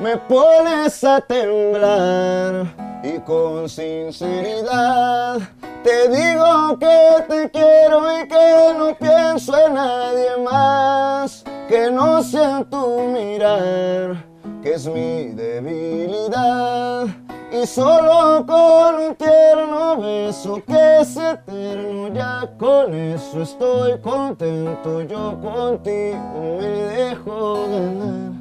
Me 0.02 0.18
pones 0.18 1.04
a 1.04 1.22
temblar 1.22 2.66
y 3.04 3.20
con 3.20 3.68
sinceridad 3.68 5.40
te 5.84 6.10
digo 6.10 6.78
que 6.80 7.24
te 7.28 7.50
quiero 7.52 8.20
y 8.20 8.28
que 8.28 8.74
no 8.78 8.96
pienso 8.98 9.58
en 9.66 9.74
nadie 9.74 10.38
más 10.44 11.44
que 11.68 11.92
no 11.92 12.22
sea 12.24 12.66
tu 12.70 13.02
mirar 13.14 14.30
que 14.62 14.74
es 14.74 14.88
mi 14.88 15.30
debilidad. 15.30 17.08
Y 17.52 17.66
solo 17.66 18.46
con 18.46 18.96
un 18.96 19.16
tierno 19.16 19.98
beso 19.98 20.62
que 20.68 21.00
es 21.02 21.18
eterno, 21.18 22.14
ya 22.14 22.48
con 22.60 22.94
eso 22.94 23.42
estoy 23.42 24.00
contento. 24.00 25.02
Yo 25.02 25.36
contigo 25.42 26.58
me 26.60 26.68
dejo 26.68 27.68
ganar, 27.68 28.39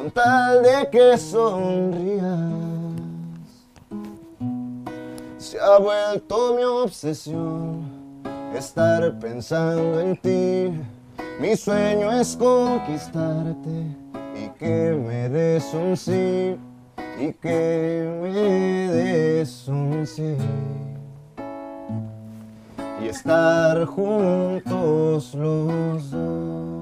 con 0.00 0.10
tal 0.12 0.62
de 0.62 0.88
que 0.90 1.18
sonrías. 1.18 2.24
Se 5.36 5.60
ha 5.60 5.78
vuelto 5.78 6.54
mi 6.54 6.62
obsesión 6.62 7.82
estar 8.54 9.18
pensando 9.18 10.00
en 10.00 10.16
ti. 10.16 10.72
Mi 11.38 11.54
sueño 11.54 12.12
es 12.12 12.34
conquistarte 12.34 13.94
y 14.34 14.48
que 14.58 14.98
me 15.06 15.28
des 15.28 15.74
un 15.74 15.94
sí 15.94 16.56
y 17.18 17.32
que 17.34 18.20
me 18.22 18.92
des 18.94 19.68
un 19.68 20.06
sí. 20.06 20.34
Y 23.02 23.08
estar 23.08 23.84
juntos 23.84 25.34
los 25.34 26.10
dos. 26.10 26.79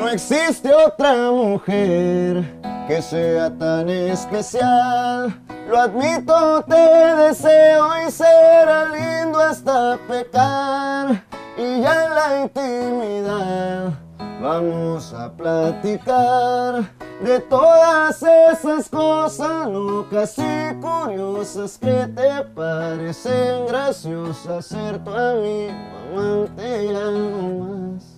No 0.00 0.08
existe 0.08 0.72
otra 0.72 1.30
mujer 1.30 2.42
que 2.88 3.02
sea 3.02 3.50
tan 3.50 3.86
especial. 3.90 5.38
Lo 5.68 5.78
admito, 5.78 6.64
te 6.66 6.74
deseo 6.74 7.86
y 8.08 8.10
será 8.10 8.86
lindo 8.86 9.38
hasta 9.38 9.98
pecar. 10.08 11.22
Y 11.58 11.82
ya 11.82 12.06
en 12.06 12.14
la 12.14 12.40
intimidad 12.44 13.92
Vamos 14.40 15.12
a 15.12 15.30
platicar 15.30 16.90
de 17.22 17.40
todas 17.40 18.22
esas 18.22 18.88
cosas 18.88 19.68
locas 19.68 20.34
y 20.38 20.74
curiosas 20.80 21.76
que 21.76 22.06
te 22.06 22.42
parecen 22.54 23.66
graciosas. 23.66 24.64
Ser 24.64 25.04
tu 25.04 25.10
amigo, 25.10 25.74
amante 26.14 26.86
y 26.86 26.88
algo 26.88 27.92
más. 27.92 28.09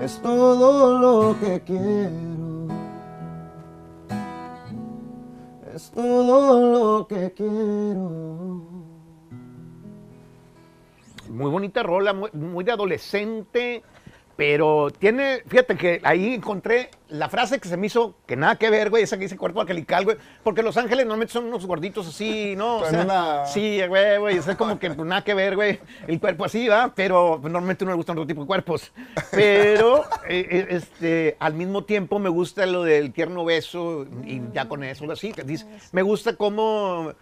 Es 0.00 0.22
todo 0.22 0.98
lo 0.98 1.40
que 1.40 1.60
quiero. 1.60 2.68
Es 5.74 5.90
todo 5.90 6.98
lo 7.00 7.06
que 7.08 7.32
quiero. 7.32 8.62
Muy 11.30 11.50
bonita 11.50 11.82
rola, 11.82 12.12
muy, 12.12 12.64
de 12.64 12.72
adolescente. 12.72 13.82
Pero 14.38 14.92
tiene, 14.96 15.42
fíjate 15.48 15.76
que 15.76 16.00
ahí 16.04 16.34
encontré 16.34 16.92
la 17.08 17.28
frase 17.28 17.58
que 17.58 17.66
se 17.66 17.76
me 17.76 17.88
hizo 17.88 18.14
que 18.24 18.36
nada 18.36 18.54
que 18.54 18.70
ver, 18.70 18.88
güey, 18.88 19.02
esa 19.02 19.16
que 19.16 19.24
dice 19.24 19.36
cuerpo 19.36 19.62
angelical, 19.62 20.04
güey, 20.04 20.16
porque 20.44 20.62
los 20.62 20.76
ángeles 20.76 21.06
normalmente 21.06 21.32
son 21.32 21.46
unos 21.46 21.66
gorditos 21.66 22.06
así, 22.06 22.54
¿no? 22.54 22.76
O 22.76 22.86
sea, 22.86 23.44
Sí, 23.46 23.84
güey, 23.88 24.18
güey, 24.18 24.36
es 24.36 24.46
como 24.54 24.78
que 24.78 24.90
pues, 24.90 25.08
nada 25.08 25.24
que 25.24 25.34
ver, 25.34 25.56
güey, 25.56 25.80
el 26.06 26.20
cuerpo 26.20 26.44
así, 26.44 26.68
¿va? 26.68 26.92
Pero 26.94 27.40
normalmente 27.42 27.84
no 27.84 27.90
le 27.90 27.96
gustan 27.96 28.16
otro 28.16 28.28
tipo 28.28 28.42
de 28.42 28.46
cuerpos. 28.46 28.92
Pero, 29.32 30.04
eh, 30.28 30.46
eh, 30.48 30.66
este, 30.70 31.36
al 31.40 31.54
mismo 31.54 31.82
tiempo 31.82 32.20
me 32.20 32.28
gusta 32.28 32.64
lo 32.64 32.84
del 32.84 33.12
tierno 33.12 33.44
beso 33.44 34.06
y 34.24 34.40
ya 34.52 34.68
con 34.68 34.84
eso, 34.84 35.10
así, 35.10 35.32
que 35.32 35.42
dice, 35.42 35.66
me 35.90 36.02
gusta 36.02 36.36
cómo 36.36 37.12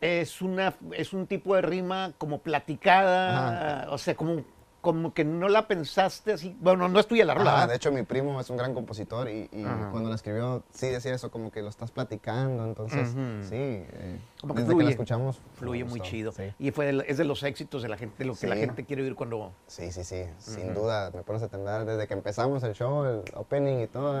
es 0.00 0.40
una 0.40 0.74
es 0.92 1.12
un 1.12 1.26
tipo 1.26 1.54
de 1.54 1.60
rima 1.60 2.12
como 2.16 2.38
platicada, 2.38 3.88
o 3.90 3.98
sea, 3.98 4.14
como 4.14 4.42
como 4.84 5.14
que 5.14 5.24
no 5.24 5.48
la 5.48 5.66
pensaste 5.66 6.34
así. 6.34 6.54
Bueno, 6.60 6.90
no 6.90 7.00
es 7.00 7.06
tuya 7.06 7.24
la 7.24 7.32
rola. 7.32 7.62
Ah, 7.62 7.66
de 7.66 7.74
hecho, 7.74 7.90
mi 7.90 8.02
primo 8.02 8.38
es 8.38 8.50
un 8.50 8.58
gran 8.58 8.74
compositor 8.74 9.30
y, 9.30 9.48
cuando 9.90 10.10
la 10.10 10.14
escribió, 10.14 10.62
sí 10.74 10.88
decía 10.88 11.14
eso, 11.14 11.30
como 11.30 11.50
que 11.50 11.62
lo 11.62 11.70
estás 11.70 11.90
platicando. 11.90 12.66
Entonces, 12.66 13.08
sí. 13.48 13.54
Eh, 13.56 14.18
como 14.42 14.54
que 14.54 14.60
desde 14.60 14.76
que 14.76 14.84
la 14.84 14.90
escuchamos. 14.90 15.40
Fluye 15.54 15.84
muy 15.84 16.00
chido. 16.02 16.34
Y 16.58 16.70
fue 16.70 17.02
es 17.08 17.16
de 17.16 17.24
los 17.24 17.42
éxitos 17.44 17.82
de 17.82 17.88
la 17.88 17.96
gente, 17.96 18.16
de 18.18 18.26
lo 18.26 18.34
que 18.34 18.46
la 18.46 18.56
gente 18.56 18.84
quiere 18.84 19.02
oír 19.02 19.14
cuando. 19.14 19.52
Sí, 19.66 19.90
sí, 19.90 20.04
sí. 20.04 20.26
Sin 20.36 20.74
duda, 20.74 21.10
me 21.14 21.22
pones 21.22 21.42
a 21.42 21.48
temblar. 21.48 21.86
Desde 21.86 22.06
que 22.06 22.12
empezamos 22.12 22.62
el 22.62 22.74
show, 22.74 23.04
el 23.06 23.22
opening 23.32 23.84
y 23.84 23.86
todo, 23.86 24.12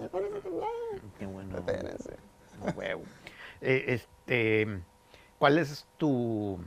me 0.00 0.08
pones 0.08 0.32
a 0.32 0.40
temblar. 0.40 0.68
Qué 1.18 1.26
bueno. 1.26 1.56
Huevo. 2.76 3.02
Eh, 3.60 3.84
este, 3.88 4.82
¿Cuál 5.36 5.58
es 5.58 5.84
tu 5.96 6.60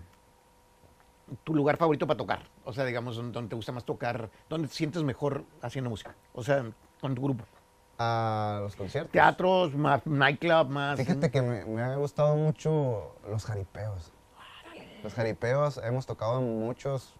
tu 1.43 1.55
lugar 1.55 1.77
favorito 1.77 2.05
para 2.05 2.17
tocar? 2.17 2.54
O 2.65 2.73
sea, 2.73 2.83
digamos, 2.83 3.15
donde 3.15 3.47
te 3.47 3.55
gusta 3.55 3.71
más 3.71 3.85
tocar, 3.85 4.29
donde 4.49 4.67
te 4.67 4.73
sientes 4.73 5.03
mejor 5.03 5.45
haciendo 5.61 5.89
música. 5.89 6.15
O 6.33 6.43
sea, 6.43 6.65
con 6.99 7.15
tu 7.15 7.21
grupo. 7.21 7.45
A 7.97 8.59
los 8.61 8.75
conciertos. 8.75 9.11
Teatros, 9.11 9.73
más 9.75 10.05
nightclub, 10.05 10.67
más. 10.69 10.99
Fíjate 10.99 11.31
que 11.31 11.41
me, 11.41 11.63
me 11.65 11.81
ha 11.81 11.95
gustado 11.95 12.35
mucho 12.35 13.15
los 13.29 13.45
jaripeos. 13.45 14.11
Los 15.03 15.13
jaripeos, 15.13 15.79
hemos 15.83 16.07
tocado 16.07 16.41
muchos 16.41 17.13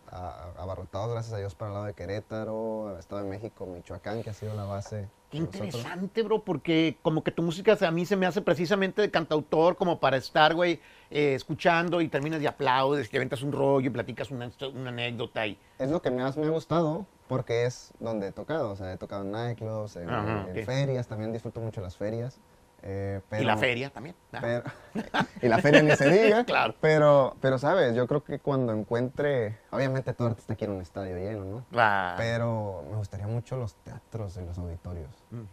abarrotados, 0.58 1.12
gracias 1.12 1.36
a 1.36 1.38
Dios, 1.38 1.54
para 1.54 1.70
el 1.70 1.74
lado 1.76 1.86
de 1.86 1.94
Querétaro, 1.94 2.98
Estado 2.98 3.22
de 3.22 3.30
México, 3.30 3.68
Michoacán, 3.68 4.24
que 4.24 4.32
ha 4.32 4.34
sido 4.34 4.56
la 4.56 4.64
base. 4.64 5.08
Qué 5.30 5.38
interesante, 5.38 6.22
bro, 6.22 6.44
porque 6.44 6.98
como 7.02 7.24
que 7.24 7.32
tu 7.32 7.42
música 7.42 7.78
a 7.80 7.92
mí 7.92 8.06
se 8.06 8.16
me 8.16 8.26
hace 8.26 8.42
precisamente 8.42 9.02
de 9.02 9.12
cantautor, 9.12 9.76
como 9.76 10.00
para 10.00 10.18
estar, 10.18 10.54
güey, 10.54 10.80
eh, 11.10 11.34
escuchando 11.36 12.00
y 12.02 12.08
terminas 12.08 12.42
y 12.42 12.48
aplaudes, 12.48 13.10
que 13.10 13.18
aventas 13.18 13.42
un 13.42 13.52
rollo 13.52 13.88
y 13.88 13.90
platicas 13.90 14.32
una, 14.32 14.52
una 14.74 14.90
anécdota. 14.90 15.46
Y... 15.48 15.58
Es 15.80 15.90
lo 15.90 16.02
que 16.02 16.12
más 16.12 16.38
me 16.38 16.46
ha 16.46 16.50
gustado, 16.50 17.06
porque 17.28 17.66
es 17.66 17.92
donde 18.00 18.28
he 18.28 18.32
tocado, 18.32 18.72
o 18.72 18.76
sea, 18.76 18.94
he 18.94 18.98
tocado 18.98 19.24
en 19.24 19.32
nightclubs, 19.32 19.96
en, 19.96 20.10
en 20.10 20.66
ferias, 20.66 21.08
también 21.08 21.34
disfruto 21.34 21.60
mucho 21.60 21.82
las 21.82 21.98
ferias. 21.98 22.40
Eh, 22.88 23.20
y 23.40 23.44
la 23.44 23.58
feria 23.58 23.90
también. 23.90 24.16
y 25.42 25.48
la 25.48 25.58
feria 25.58 25.82
ni 25.82 25.96
se 25.96 26.08
diga. 26.08 26.44
claro. 26.46 26.76
Pero, 26.82 27.36
pero, 27.42 27.58
¿sabes? 27.58 27.96
Yo 27.96 28.06
creo 28.08 28.24
que 28.24 28.40
cuando 28.40 28.74
encuentre. 28.74 29.58
Obviamente 29.72 30.14
todo 30.14 30.28
artista 30.28 30.56
quiere 30.56 30.72
un 30.72 30.82
estadio 30.82 31.18
lleno, 31.18 31.46
¿no? 31.46 31.66
Claro. 31.72 32.18
Pero 32.18 32.84
me 32.92 32.98
gustaría 32.98 33.26
mucho 33.26 33.58
los 33.58 33.74
teatros 33.76 34.38
y 34.38 34.46
los 34.46 34.58
auditorios. 34.60 35.10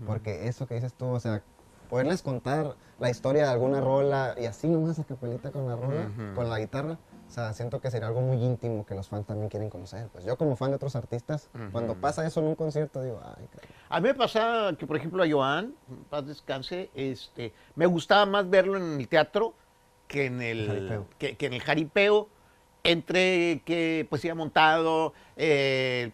Porque 0.06 0.46
eso 0.46 0.66
que 0.66 0.74
dices 0.74 0.92
tú, 0.92 1.06
o 1.06 1.20
sea, 1.20 1.42
poderles 1.88 2.22
contar 2.22 2.74
la 2.98 3.10
historia 3.10 3.44
de 3.44 3.50
alguna 3.50 3.80
rola 3.80 4.34
y 4.38 4.44
así 4.44 4.68
nomás 4.68 4.98
a 4.98 5.04
capelita 5.04 5.50
con 5.50 5.66
la 5.66 5.74
rola, 5.74 6.10
con 6.34 6.50
la 6.50 6.58
guitarra 6.58 6.98
o 7.32 7.34
sea, 7.34 7.54
siento 7.54 7.80
que 7.80 7.90
sería 7.90 8.08
algo 8.08 8.20
muy 8.20 8.36
íntimo 8.36 8.84
que 8.84 8.94
los 8.94 9.08
fans 9.08 9.26
también 9.26 9.48
quieren 9.48 9.70
conocer. 9.70 10.06
Pues 10.12 10.22
yo 10.22 10.36
como 10.36 10.54
fan 10.54 10.68
de 10.68 10.76
otros 10.76 10.96
artistas, 10.96 11.48
cuando 11.72 11.94
pasa 11.94 12.26
eso 12.26 12.40
en 12.40 12.48
un 12.48 12.54
concierto, 12.54 13.02
digo, 13.02 13.22
ay, 13.24 13.48
A 13.88 14.00
mí 14.00 14.08
me 14.08 14.14
pasa 14.14 14.74
que, 14.78 14.86
por 14.86 14.98
ejemplo, 14.98 15.22
a 15.22 15.26
Joan, 15.26 15.74
paz 16.10 16.26
descanse, 16.26 16.90
este, 16.94 17.54
me 17.74 17.86
gustaba 17.86 18.26
más 18.26 18.50
verlo 18.50 18.76
en 18.76 19.00
el 19.00 19.08
teatro 19.08 19.54
que 20.08 20.26
en 20.26 20.42
el, 20.42 21.04
que, 21.18 21.34
en 21.40 21.54
el 21.54 21.62
jaripeo, 21.62 22.28
entre 22.84 23.62
que 23.64 24.06
pues 24.10 24.22
iba 24.26 24.34
montado, 24.34 25.14
eh, 25.38 26.10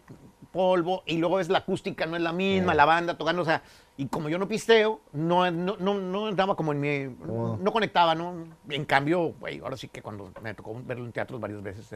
polvo, 0.51 1.03
y 1.05 1.17
luego 1.17 1.39
es 1.39 1.49
la 1.49 1.59
acústica, 1.59 2.05
no 2.05 2.15
es 2.15 2.21
la 2.21 2.33
misma, 2.33 2.73
la 2.73 2.85
banda 2.85 3.17
tocando, 3.17 3.41
o 3.41 3.45
sea, 3.45 3.61
y 3.97 4.07
como 4.07 4.29
yo 4.29 4.37
no 4.37 4.47
pisteo, 4.47 5.01
no, 5.13 5.49
no, 5.51 5.75
no, 5.77 5.95
no 5.95 6.29
entraba 6.29 6.55
como 6.55 6.71
en 6.71 6.79
mi... 6.79 7.15
No 7.25 7.71
conectaba, 7.71 8.15
¿no? 8.15 8.45
En 8.69 8.85
cambio, 8.85 9.33
güey, 9.39 9.59
ahora 9.59 9.77
sí 9.77 9.87
que 9.87 10.01
cuando 10.01 10.31
me 10.41 10.53
tocó 10.53 10.79
verlo 10.85 11.05
en 11.05 11.11
teatros 11.11 11.39
varias 11.39 11.61
veces, 11.61 11.93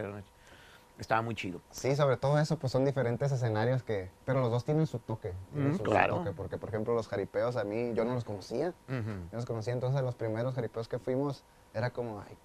estaba 0.98 1.22
muy 1.22 1.34
chido. 1.34 1.60
Sí, 1.70 1.96
sobre 1.96 2.16
todo 2.16 2.38
eso, 2.38 2.58
pues 2.58 2.72
son 2.72 2.84
diferentes 2.84 3.32
escenarios 3.32 3.82
que... 3.82 4.10
Pero 4.24 4.40
los 4.40 4.50
dos 4.50 4.64
tienen 4.64 4.86
su 4.86 4.98
toque. 4.98 5.32
Mm, 5.52 5.76
claro. 5.76 6.16
toque, 6.16 6.32
porque, 6.32 6.58
por 6.58 6.68
ejemplo, 6.68 6.94
los 6.94 7.08
jaripeos 7.08 7.56
a 7.56 7.64
mí, 7.64 7.92
yo 7.94 8.04
no 8.04 8.14
los 8.14 8.24
conocía. 8.24 8.74
Yo 8.88 9.02
no 9.02 9.28
los 9.32 9.46
conocía, 9.46 9.72
entonces 9.72 10.02
los 10.02 10.14
primeros 10.14 10.54
jaripeos 10.54 10.88
que 10.88 10.98
fuimos, 10.98 11.42
era 11.72 11.90
como, 11.90 12.20
ay, 12.20 12.36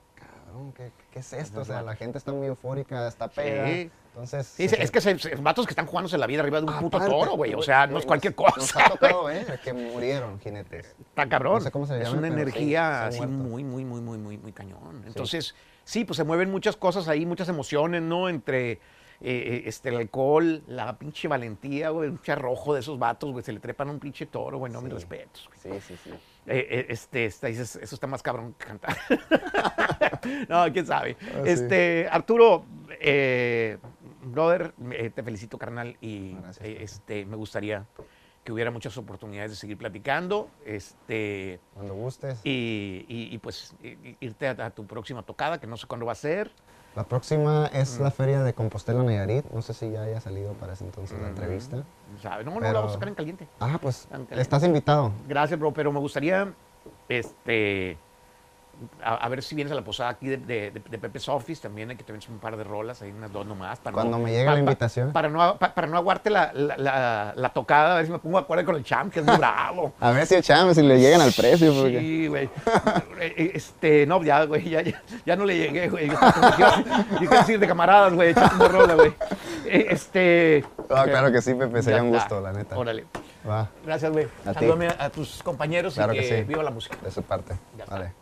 ¿qué, 0.76 1.20
es 1.20 1.34
esto? 1.34 1.62
O 1.62 1.66
sea, 1.66 1.82
la 1.82 1.96
gente 1.96 2.18
está 2.18 2.32
muy 2.32 2.48
eufórica, 2.48 3.08
está 3.08 3.28
pega. 3.28 3.68
Sí. 3.68 3.92
Entonces. 4.10 4.60
es 4.60 4.92
que 4.92 5.02
se, 5.02 5.36
vatos 5.36 5.66
que 5.66 5.72
están 5.72 5.86
jugándose 5.86 6.18
la 6.18 6.28
vida 6.28 6.42
arriba 6.42 6.60
de 6.60 6.68
un 6.68 6.80
puto 6.80 7.00
toro, 7.00 7.34
güey. 7.36 7.54
O 7.54 7.62
sea, 7.62 7.88
no 7.88 7.98
es 8.00 8.06
cualquier 8.06 8.36
cosa. 8.36 8.56
Nos 8.58 8.76
ha 8.76 8.90
tocado, 8.90 9.30
¿eh? 9.30 9.46
Que 9.64 9.74
murieron 9.74 10.40
jinetes. 10.40 10.96
Está 11.00 11.28
cabrón. 11.30 11.56
No 11.56 11.62
sé 11.62 11.72
cómo 11.72 11.86
se 11.86 11.94
llama. 11.94 12.08
Es 12.08 12.14
una 12.14 12.28
energía 12.28 13.06
así 13.06 13.26
muy, 13.26 13.64
muy, 13.64 13.86
muy, 13.86 14.02
muy, 14.02 14.18
muy, 14.18 14.38
muy 14.38 14.52
cañón. 14.52 15.04
Entonces, 15.06 15.56
sí, 15.84 16.06
pues 16.06 16.18
se 16.18 16.24
mueven 16.24 16.52
muchas 16.52 16.76
cosas 16.76 17.08
ahí, 17.08 17.26
muchas 17.26 17.50
emociones, 17.50 18.02
¿no? 18.02 18.30
Entre. 18.30 18.80
Eh, 19.22 19.64
este, 19.66 19.90
el 19.90 19.98
alcohol, 19.98 20.64
la 20.68 20.98
pinche 20.98 21.28
valentía, 21.28 21.90
güey, 21.90 22.08
un 22.08 22.16
pinche 22.16 22.32
arrojo 22.32 22.74
de 22.74 22.80
esos 22.80 22.98
vatos, 22.98 23.30
güey, 23.34 23.44
se 23.44 23.52
le 23.52 23.60
trepan 23.60 23.90
a 23.90 23.92
un 23.92 24.00
pinche 24.00 24.28
toro, 24.28 24.60
güey, 24.60 24.72
no 24.72 24.82
me 24.82 24.88
respetos. 24.88 25.50
Sí, 25.62 25.70
sí, 25.86 25.98
sí. 26.02 26.12
Eh, 26.48 26.68
eh, 26.70 26.86
este, 26.90 27.26
este, 27.26 27.50
eso 27.50 27.80
está 27.80 28.08
más 28.08 28.24
cabrón 28.24 28.54
que 28.58 28.66
cantar. 28.66 28.98
no, 30.50 30.72
quién 30.74 30.86
sabe. 30.86 31.16
Ah, 31.22 31.42
este, 31.46 32.08
Arturo, 32.10 32.66
brother, 34.24 34.74
te 35.14 35.24
felicito, 35.24 35.58
carnal, 35.58 35.98
y 36.02 36.36
este, 36.64 37.26
me 37.26 37.36
gustaría 37.36 37.86
que 38.44 38.52
hubiera 38.54 38.72
muchas 38.72 38.98
oportunidades 38.98 39.52
de 39.52 39.58
seguir 39.58 39.78
platicando. 39.78 40.50
Este, 40.66 41.60
Cuando 41.74 41.94
gustes. 41.94 42.40
y, 42.44 43.06
y- 43.08 43.30
y, 43.34 43.38
pues 43.38 43.76
irte 44.20 44.48
a, 44.48 44.52
a 44.66 44.70
tu 44.72 44.86
próxima 44.88 45.24
tocada, 45.24 45.60
que 45.60 45.68
no 45.68 45.78
sé 45.78 45.88
cuándo 45.88 46.06
va 46.06 46.14
a 46.14 46.16
ser. 46.16 46.52
La 46.96 47.04
próxima 47.04 47.68
es 47.68 48.00
la 48.00 48.12
feria 48.12 48.44
de 48.44 48.54
Compostela 48.54 49.04
Nayarit. 49.04 49.46
No 49.52 49.62
sé 49.62 49.74
si 49.74 49.92
ya 49.92 50.04
haya 50.04 50.20
salido 50.20 50.54
para 50.54 50.74
ese 50.74 50.86
entonces 50.86 51.20
la 51.22 51.30
entrevista. 51.30 51.84
¿sabes? 52.22 52.46
No, 52.46 52.56
no, 52.56 52.60
la 52.60 52.74
vamos 52.74 52.92
a 52.92 52.94
sacar 52.96 53.10
en 53.10 53.16
caliente. 53.16 53.48
Ah, 53.60 53.78
pues 53.82 54.08
estás 54.32 54.64
invitado. 54.64 55.12
Gracias, 55.28 55.60
bro, 55.60 55.72
pero 55.72 55.92
me 55.92 56.00
gustaría 56.00 56.52
este, 57.08 57.98
a, 59.04 59.16
a 59.16 59.30
ver 59.30 59.44
si 59.44 59.56
vienes 59.56 59.72
a 59.72 59.76
la 59.76 59.84
posada 59.84 60.10
aquí 60.10 60.28
de, 60.28 60.38
de, 60.38 60.72
de- 60.72 60.80
de 60.80 60.98
Pepe's 60.98 61.28
Office 61.30 61.62
también, 61.62 61.90
hay 61.90 61.96
que 61.96 62.04
te 62.04 62.14
un 62.14 62.40
par 62.40 62.58
de 62.58 62.64
rolas, 62.64 63.02
ahí 63.02 63.12
unas 63.12 63.32
dos 63.32 63.46
nomás. 63.46 63.80
Para 63.80 63.94
Cuando 63.94 64.18
no- 64.18 64.24
me 64.24 64.32
llegue 64.32 64.46
pa- 64.46 64.54
la 64.54 64.60
invitación. 64.60 65.12
Para 65.12 65.30
no, 65.30 65.58
pa- 65.58 65.74
para 65.74 65.88
no 65.88 65.98
aguarte 65.98 66.30
la, 66.30 66.52
la, 66.54 66.78
la- 66.78 67.34
la 67.36 67.50
tocada, 67.50 67.94
a 67.94 67.98
ver 67.98 68.06
si 68.06 68.12
me 68.12 68.20
pongo 68.20 68.38
de 68.38 68.44
acuerdo 68.44 68.66
con 68.66 68.76
el 68.76 68.84
champ, 68.84 69.14
que 69.14 69.20
es 69.22 69.26
muy 69.26 69.38
bravo. 69.38 69.94
A 70.00 70.12
ver 70.12 70.26
si 70.26 70.36
echamos, 70.36 70.76
si 70.76 70.82
le 70.84 71.00
llegan 71.00 71.22
al 71.22 71.32
precio. 71.34 71.74
Porque... 71.74 72.00
Sí, 72.00 72.28
güey. 72.28 72.50
Eh, 73.20 73.52
Este, 73.54 74.06
no, 74.06 74.22
ya, 74.24 74.44
güey, 74.46 74.70
ya, 74.70 74.82
ya, 74.82 75.02
ya 75.26 75.36
no 75.36 75.46
le 75.46 75.58
llegué, 75.58 75.90
güey. 75.90 76.08
Yo 76.10 76.18
a 77.32 77.38
decir 77.40 77.60
de 77.60 77.68
camaradas, 77.68 78.14
güey, 78.14 78.34
una 78.34 78.68
rola, 78.68 78.96
güey. 78.96 79.14
Eh, 79.66 79.88
Este. 79.90 80.66
Ah, 80.90 81.04
claro 81.06 81.32
que 81.32 81.42
sí, 81.42 81.54
Pepe, 81.54 81.82
sería 81.84 82.00
ya 82.00 82.04
un 82.04 82.10
gusto, 82.12 82.42
la 82.42 82.52
neta. 82.54 82.78
Órale. 82.78 83.06
Va, 83.48 83.70
Gracias, 83.86 84.12
güey. 84.12 84.28
Salúdame 84.44 84.88
a, 84.88 85.10
tus 85.10 85.42
compañeros 85.44 85.94
Claro 85.94 86.14
y 86.14 86.18
que 86.20 86.28
que 86.28 86.38
sí. 86.40 86.44
viva 86.44 86.62
la 86.64 86.72
música. 86.72 86.98
de 87.02 87.10
su 87.12 87.24
parte. 87.24 87.56
Ya 87.78 87.84
está. 87.86 87.96
Vale. 87.96 88.14